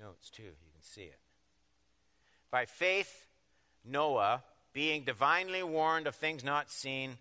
notes 0.00 0.30
too. 0.30 0.42
You 0.42 0.72
can 0.72 0.82
see 0.82 1.02
it. 1.02 1.18
By 2.50 2.64
faith, 2.64 3.26
Noah 3.84 4.42
being 4.76 5.04
divinely 5.04 5.62
warned 5.62 6.06
of 6.06 6.14
things 6.14 6.44
not 6.44 6.70
seen, 6.70 7.16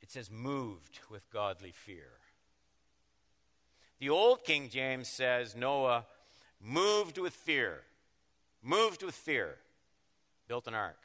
it 0.00 0.10
says, 0.10 0.30
moved 0.30 1.00
with 1.10 1.30
godly 1.30 1.70
fear. 1.70 2.12
The 3.98 4.08
old 4.08 4.42
King 4.42 4.70
James 4.70 5.06
says, 5.06 5.54
Noah 5.54 6.06
moved 6.58 7.18
with 7.18 7.34
fear, 7.34 7.82
moved 8.62 9.02
with 9.02 9.14
fear, 9.14 9.56
built 10.48 10.66
an 10.66 10.72
ark. 10.72 10.96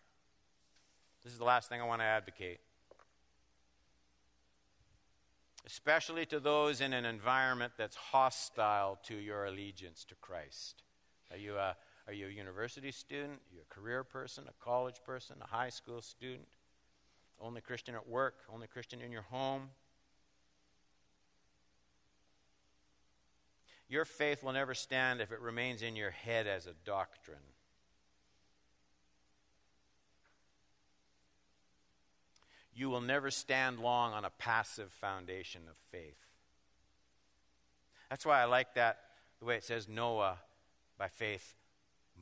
This 1.22 1.34
is 1.34 1.40
the 1.40 1.44
last 1.44 1.68
thing 1.68 1.82
I 1.82 1.86
want 1.86 2.00
to 2.00 2.06
advocate. 2.06 2.62
Especially 5.66 6.26
to 6.28 6.40
those 6.40 6.80
in 6.80 6.94
an 6.94 7.04
environment 7.04 7.74
that's 7.78 7.98
hostile 7.98 9.00
to 9.08 9.16
your 9.16 9.44
allegiance 9.44 10.06
to 10.06 10.16
Christ. 10.16 10.84
Are 11.30 11.38
you 11.38 11.58
a 11.58 11.76
are 12.08 12.14
you 12.14 12.28
a 12.28 12.32
university 12.32 12.92
student? 12.92 13.34
Are 13.34 13.56
you 13.56 13.62
a 13.70 13.74
career 13.74 14.04
person, 14.04 14.46
a 14.48 14.64
college 14.64 15.02
person, 15.04 15.38
a 15.42 15.48
high 15.48 15.70
school 15.70 16.02
student? 16.02 16.48
Only 17.42 17.62
Christian 17.62 17.96
at 17.96 18.08
work, 18.08 18.36
only 18.54 18.68
Christian 18.68 19.02
in 19.02 19.12
your 19.12 19.24
home? 19.24 19.70
Your 23.88 24.06
faith 24.06 24.44
will 24.44 24.54
never 24.54 24.74
stand 24.74 25.22
if 25.22 25.32
it 25.32 25.40
remains 25.40 25.82
in 25.82 25.96
your 25.96 26.12
head 26.12 26.48
as 26.48 26.66
a 26.66 26.74
doctrine. 26.86 27.38
You 32.74 32.90
will 32.90 33.02
never 33.02 33.32
stand 33.32 33.80
long 33.80 34.14
on 34.14 34.26
a 34.26 34.30
passive 34.30 34.92
foundation 34.92 35.62
of 35.70 35.76
faith. 35.92 36.18
That's 38.10 38.26
why 38.26 38.42
I 38.42 38.46
like 38.46 38.74
that, 38.76 39.00
the 39.40 39.46
way 39.46 39.56
it 39.56 39.64
says 39.64 39.88
Noah, 39.88 40.40
by 40.98 41.08
faith, 41.08 41.56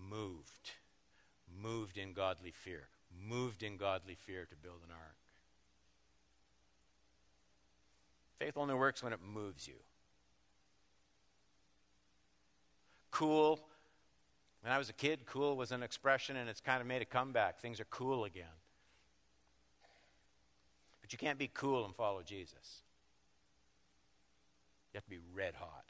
moved. 0.10 0.72
Moved 1.62 1.98
in 1.98 2.14
godly 2.14 2.52
fear. 2.52 2.88
Moved 3.28 3.64
in 3.64 3.78
godly 3.78 4.16
fear 4.16 4.46
to 4.46 4.56
build 4.56 4.82
an 4.84 4.92
ark. 4.92 5.16
Faith 8.40 8.58
only 8.58 8.74
works 8.74 9.04
when 9.04 9.14
it 9.14 9.20
moves 9.22 9.68
you. 9.68 9.76
Cool. 13.12 13.60
When 14.62 14.74
I 14.74 14.78
was 14.78 14.90
a 14.90 14.94
kid, 14.94 15.26
cool 15.26 15.56
was 15.56 15.72
an 15.72 15.84
expression 15.84 16.36
and 16.36 16.50
it's 16.50 16.62
kind 16.62 16.82
of 16.82 16.88
made 16.88 17.02
a 17.02 17.06
comeback. 17.06 17.60
Things 17.60 17.80
are 17.80 17.86
cool 17.86 18.26
again. 18.26 18.46
But 21.02 21.12
you 21.12 21.20
can't 21.20 21.38
be 21.38 21.50
cool 21.54 21.86
and 21.86 21.94
follow 21.96 22.24
Jesus. 22.24 22.82
You 24.94 24.98
have 24.98 25.04
to 25.04 25.10
be 25.10 25.20
red 25.34 25.54
hot. 25.56 25.83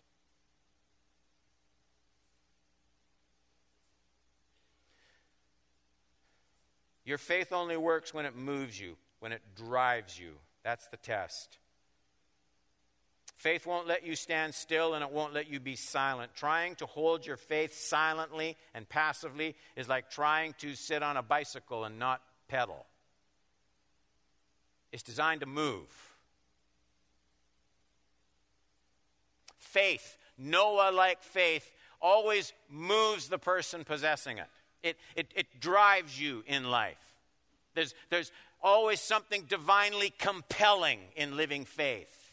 Your 7.05 7.17
faith 7.17 7.51
only 7.51 7.77
works 7.77 8.13
when 8.13 8.25
it 8.25 8.35
moves 8.35 8.79
you, 8.79 8.95
when 9.19 9.31
it 9.31 9.41
drives 9.55 10.17
you. 10.17 10.33
That's 10.63 10.87
the 10.87 10.97
test. 10.97 11.57
Faith 13.35 13.65
won't 13.65 13.87
let 13.87 14.05
you 14.05 14.15
stand 14.15 14.55
still 14.55 14.93
and 14.93 15.03
it 15.03 15.11
won't 15.11 15.33
let 15.33 15.49
you 15.49 15.59
be 15.59 15.75
silent. 15.75 16.31
Trying 16.33 16.75
to 16.75 16.85
hold 16.85 17.25
your 17.25 17.35
faith 17.35 17.75
silently 17.77 18.55
and 18.73 18.87
passively 18.87 19.55
is 19.75 19.89
like 19.89 20.09
trying 20.09 20.53
to 20.59 20.75
sit 20.75 21.03
on 21.03 21.17
a 21.17 21.21
bicycle 21.21 21.83
and 21.83 21.99
not 21.99 22.21
pedal. 22.47 22.85
It's 24.93 25.03
designed 25.03 25.41
to 25.41 25.45
move. 25.45 25.89
Faith, 29.57 30.17
Noah 30.37 30.91
like 30.93 31.21
faith, 31.21 31.69
always 31.99 32.53
moves 32.69 33.27
the 33.27 33.39
person 33.39 33.83
possessing 33.83 34.37
it. 34.37 34.47
It, 34.83 34.97
it, 35.15 35.27
it 35.35 35.59
drives 35.59 36.19
you 36.19 36.43
in 36.45 36.69
life. 36.69 37.15
There's, 37.73 37.95
there's 38.09 38.31
always 38.61 38.99
something 38.99 39.43
divinely 39.47 40.13
compelling 40.17 40.99
in 41.15 41.37
living 41.37 41.65
faith. 41.65 42.31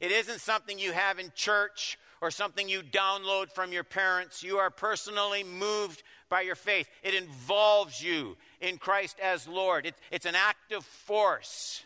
It 0.00 0.10
isn't 0.10 0.40
something 0.40 0.78
you 0.78 0.92
have 0.92 1.18
in 1.18 1.32
church 1.34 1.98
or 2.20 2.30
something 2.30 2.68
you 2.68 2.82
download 2.82 3.52
from 3.52 3.72
your 3.72 3.84
parents. 3.84 4.42
You 4.42 4.56
are 4.58 4.70
personally 4.70 5.44
moved 5.44 6.02
by 6.28 6.42
your 6.42 6.54
faith. 6.54 6.88
It 7.02 7.14
involves 7.14 8.02
you 8.02 8.36
in 8.60 8.78
Christ 8.78 9.18
as 9.20 9.46
Lord. 9.46 9.86
It, 9.86 9.94
it's 10.10 10.26
an 10.26 10.34
active 10.34 10.84
force 10.84 11.84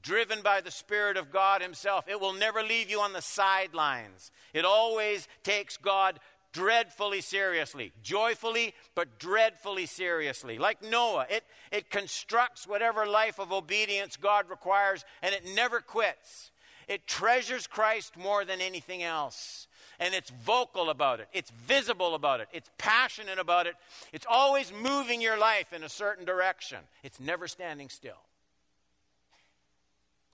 driven 0.00 0.42
by 0.42 0.60
the 0.60 0.70
Spirit 0.70 1.16
of 1.16 1.30
God 1.30 1.60
Himself. 1.60 2.06
It 2.08 2.20
will 2.20 2.32
never 2.32 2.62
leave 2.62 2.88
you 2.88 3.00
on 3.00 3.12
the 3.12 3.20
sidelines. 3.20 4.30
It 4.54 4.64
always 4.64 5.28
takes 5.42 5.76
God 5.76 6.20
dreadfully 6.52 7.20
seriously. 7.20 7.92
Joyfully, 8.02 8.74
but 8.94 9.18
dreadfully 9.18 9.86
seriously. 9.86 10.58
Like 10.58 10.82
Noah, 10.82 11.26
it, 11.30 11.44
it 11.70 11.90
constructs 11.90 12.66
whatever 12.66 13.06
life 13.06 13.38
of 13.38 13.52
obedience 13.52 14.16
God 14.16 14.48
requires, 14.50 15.04
and 15.22 15.34
it 15.34 15.44
never 15.54 15.80
quits. 15.80 16.50
It 16.88 17.06
treasures 17.06 17.66
Christ 17.66 18.16
more 18.16 18.44
than 18.44 18.60
anything 18.60 19.02
else. 19.02 19.66
And 20.00 20.14
it's 20.14 20.30
vocal 20.30 20.90
about 20.90 21.18
it, 21.18 21.28
it's 21.32 21.50
visible 21.50 22.14
about 22.14 22.40
it, 22.40 22.48
it's 22.52 22.70
passionate 22.78 23.38
about 23.38 23.66
it. 23.66 23.74
It's 24.12 24.26
always 24.28 24.72
moving 24.72 25.20
your 25.20 25.36
life 25.36 25.72
in 25.72 25.82
a 25.82 25.88
certain 25.88 26.24
direction, 26.24 26.78
it's 27.02 27.18
never 27.18 27.48
standing 27.48 27.88
still. 27.88 28.22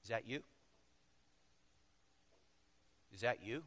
Is 0.03 0.11
that 0.11 0.29
you? 0.29 0.43
Is 3.15 3.23
that 3.23 3.43
you? 3.43 3.63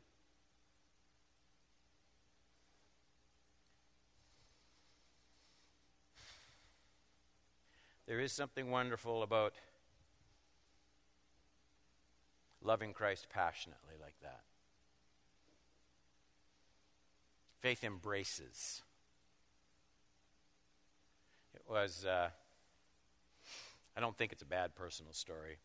There 8.08 8.22
is 8.22 8.32
something 8.32 8.72
wonderful 8.72 9.22
about 9.22 9.54
loving 12.62 12.94
Christ 12.94 13.28
passionately 13.30 13.96
like 14.02 14.16
that. 14.22 14.44
Faith 17.60 17.84
embraces. 17.84 18.82
It 21.54 21.64
was, 21.70 22.06
uh, 22.06 22.30
I 23.98 24.00
don't 24.00 24.18
think 24.18 24.32
it's 24.32 24.42
a 24.42 24.46
bad 24.46 24.74
personal 24.74 25.12
story. 25.12 25.58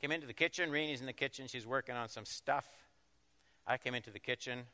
Came 0.00 0.12
into 0.12 0.28
the 0.28 0.34
kitchen. 0.34 0.70
Reenie's 0.70 1.00
in 1.00 1.06
the 1.06 1.12
kitchen. 1.12 1.48
She's 1.48 1.66
working 1.66 1.96
on 1.96 2.08
some 2.08 2.24
stuff. 2.24 2.68
I 3.66 3.78
came 3.78 3.96
into 3.96 4.10
the 4.12 4.20
kitchen 4.20 4.66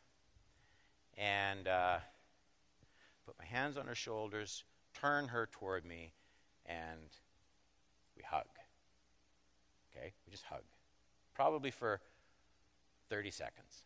and 1.16 1.68
uh, 1.68 1.98
put 3.26 3.38
my 3.38 3.44
hands 3.44 3.76
on 3.76 3.86
her 3.86 3.94
shoulders, 3.94 4.64
turn 4.94 5.28
her 5.28 5.48
toward 5.52 5.84
me, 5.84 6.12
and 6.66 7.10
we 8.16 8.22
hug. 8.22 8.46
Okay? 9.90 10.12
We 10.26 10.30
just 10.30 10.44
hug. 10.44 10.62
Probably 11.34 11.70
for 11.70 12.00
30 13.08 13.30
seconds. 13.30 13.84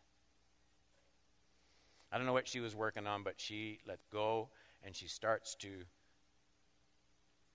I 2.11 2.17
don't 2.17 2.25
know 2.27 2.33
what 2.33 2.47
she 2.47 2.59
was 2.59 2.75
working 2.75 3.07
on, 3.07 3.23
but 3.23 3.35
she 3.37 3.79
let 3.87 3.99
go 4.11 4.49
and 4.85 4.95
she 4.95 5.07
starts 5.07 5.55
to 5.55 5.69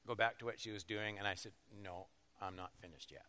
go 0.07 0.15
back 0.15 0.39
to 0.41 0.45
what 0.45 0.59
she 0.61 0.71
was 0.71 0.83
doing. 0.83 1.19
And 1.19 1.27
I 1.27 1.35
said, 1.35 1.53
No, 1.83 2.07
I'm 2.43 2.57
not 2.57 2.73
finished 2.81 3.11
yet. 3.11 3.25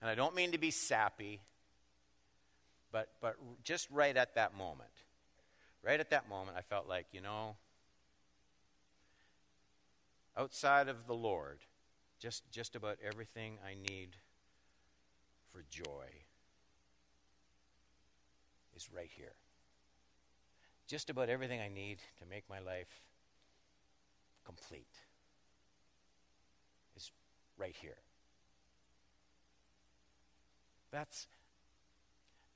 And 0.00 0.10
I 0.10 0.14
don't 0.14 0.34
mean 0.34 0.52
to 0.52 0.58
be 0.58 0.70
sappy, 0.70 1.40
but, 2.92 3.08
but 3.20 3.36
just 3.64 3.88
right 3.90 4.16
at 4.16 4.34
that 4.34 4.56
moment, 4.56 4.90
right 5.82 6.00
at 6.00 6.10
that 6.10 6.28
moment, 6.28 6.56
I 6.56 6.62
felt 6.62 6.88
like, 6.88 7.06
you 7.12 7.20
know, 7.20 7.56
outside 10.36 10.88
of 10.88 11.06
the 11.06 11.14
Lord, 11.14 11.58
just, 12.18 12.50
just 12.50 12.76
about 12.76 12.98
everything 13.04 13.58
I 13.66 13.74
need 13.74 14.16
for 15.52 15.64
joy 15.70 16.06
is 18.74 18.88
right 18.94 19.10
here. 19.10 19.34
Just 20.86 21.10
about 21.10 21.28
everything 21.28 21.60
I 21.60 21.68
need 21.68 21.98
to 22.20 22.26
make 22.26 22.44
my 22.48 22.60
life 22.60 23.02
complete 24.44 24.86
is 26.96 27.10
right 27.58 27.74
here. 27.80 27.96
That's, 30.92 31.26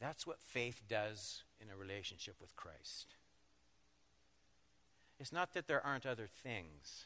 that's 0.00 0.26
what 0.26 0.40
faith 0.40 0.82
does 0.88 1.42
in 1.60 1.68
a 1.70 1.76
relationship 1.76 2.36
with 2.40 2.56
Christ. 2.56 3.14
It's 5.18 5.32
not 5.32 5.52
that 5.52 5.66
there 5.66 5.84
aren't 5.84 6.06
other 6.06 6.26
things, 6.26 7.04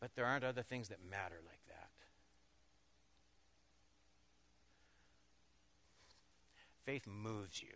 but 0.00 0.14
there 0.14 0.24
aren't 0.24 0.44
other 0.44 0.62
things 0.62 0.88
that 0.88 0.98
matter 1.04 1.40
like 1.44 1.66
that. 1.66 1.90
Faith 6.84 7.08
moves 7.08 7.60
you, 7.60 7.74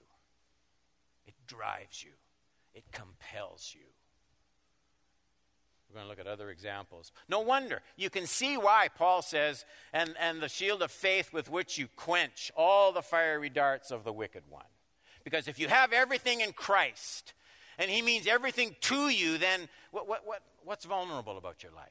it 1.26 1.34
drives 1.48 2.04
you, 2.04 2.12
it 2.72 2.84
compels 2.92 3.74
you. 3.76 3.86
We're 5.90 5.98
going 5.98 6.06
to 6.06 6.10
look 6.10 6.20
at 6.20 6.30
other 6.30 6.50
examples. 6.50 7.10
No 7.28 7.40
wonder. 7.40 7.82
You 7.96 8.10
can 8.10 8.26
see 8.26 8.56
why 8.56 8.88
Paul 8.96 9.22
says, 9.22 9.64
and, 9.92 10.14
and 10.20 10.40
the 10.40 10.48
shield 10.48 10.82
of 10.82 10.92
faith 10.92 11.32
with 11.32 11.50
which 11.50 11.78
you 11.78 11.88
quench 11.96 12.52
all 12.56 12.92
the 12.92 13.02
fiery 13.02 13.50
darts 13.50 13.90
of 13.90 14.04
the 14.04 14.12
wicked 14.12 14.44
one. 14.48 14.62
Because 15.24 15.48
if 15.48 15.58
you 15.58 15.66
have 15.66 15.92
everything 15.92 16.42
in 16.42 16.52
Christ, 16.52 17.32
and 17.76 17.90
he 17.90 18.02
means 18.02 18.28
everything 18.28 18.76
to 18.82 19.08
you, 19.08 19.36
then 19.36 19.68
what, 19.90 20.06
what, 20.06 20.24
what, 20.24 20.42
what's 20.62 20.84
vulnerable 20.84 21.36
about 21.36 21.64
your 21.64 21.72
life? 21.72 21.88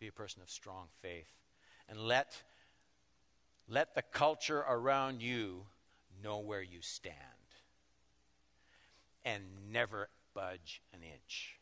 Be 0.00 0.08
a 0.08 0.12
person 0.12 0.40
of 0.40 0.48
strong 0.48 0.86
faith. 1.02 1.30
And 1.90 1.98
let, 1.98 2.42
let 3.68 3.94
the 3.94 4.02
culture 4.02 4.64
around 4.66 5.20
you 5.20 5.66
know 6.24 6.38
where 6.38 6.62
you 6.62 6.78
stand 6.80 7.35
and 9.26 9.42
never 9.70 10.08
budge 10.34 10.80
an 10.94 11.00
inch. 11.02 11.55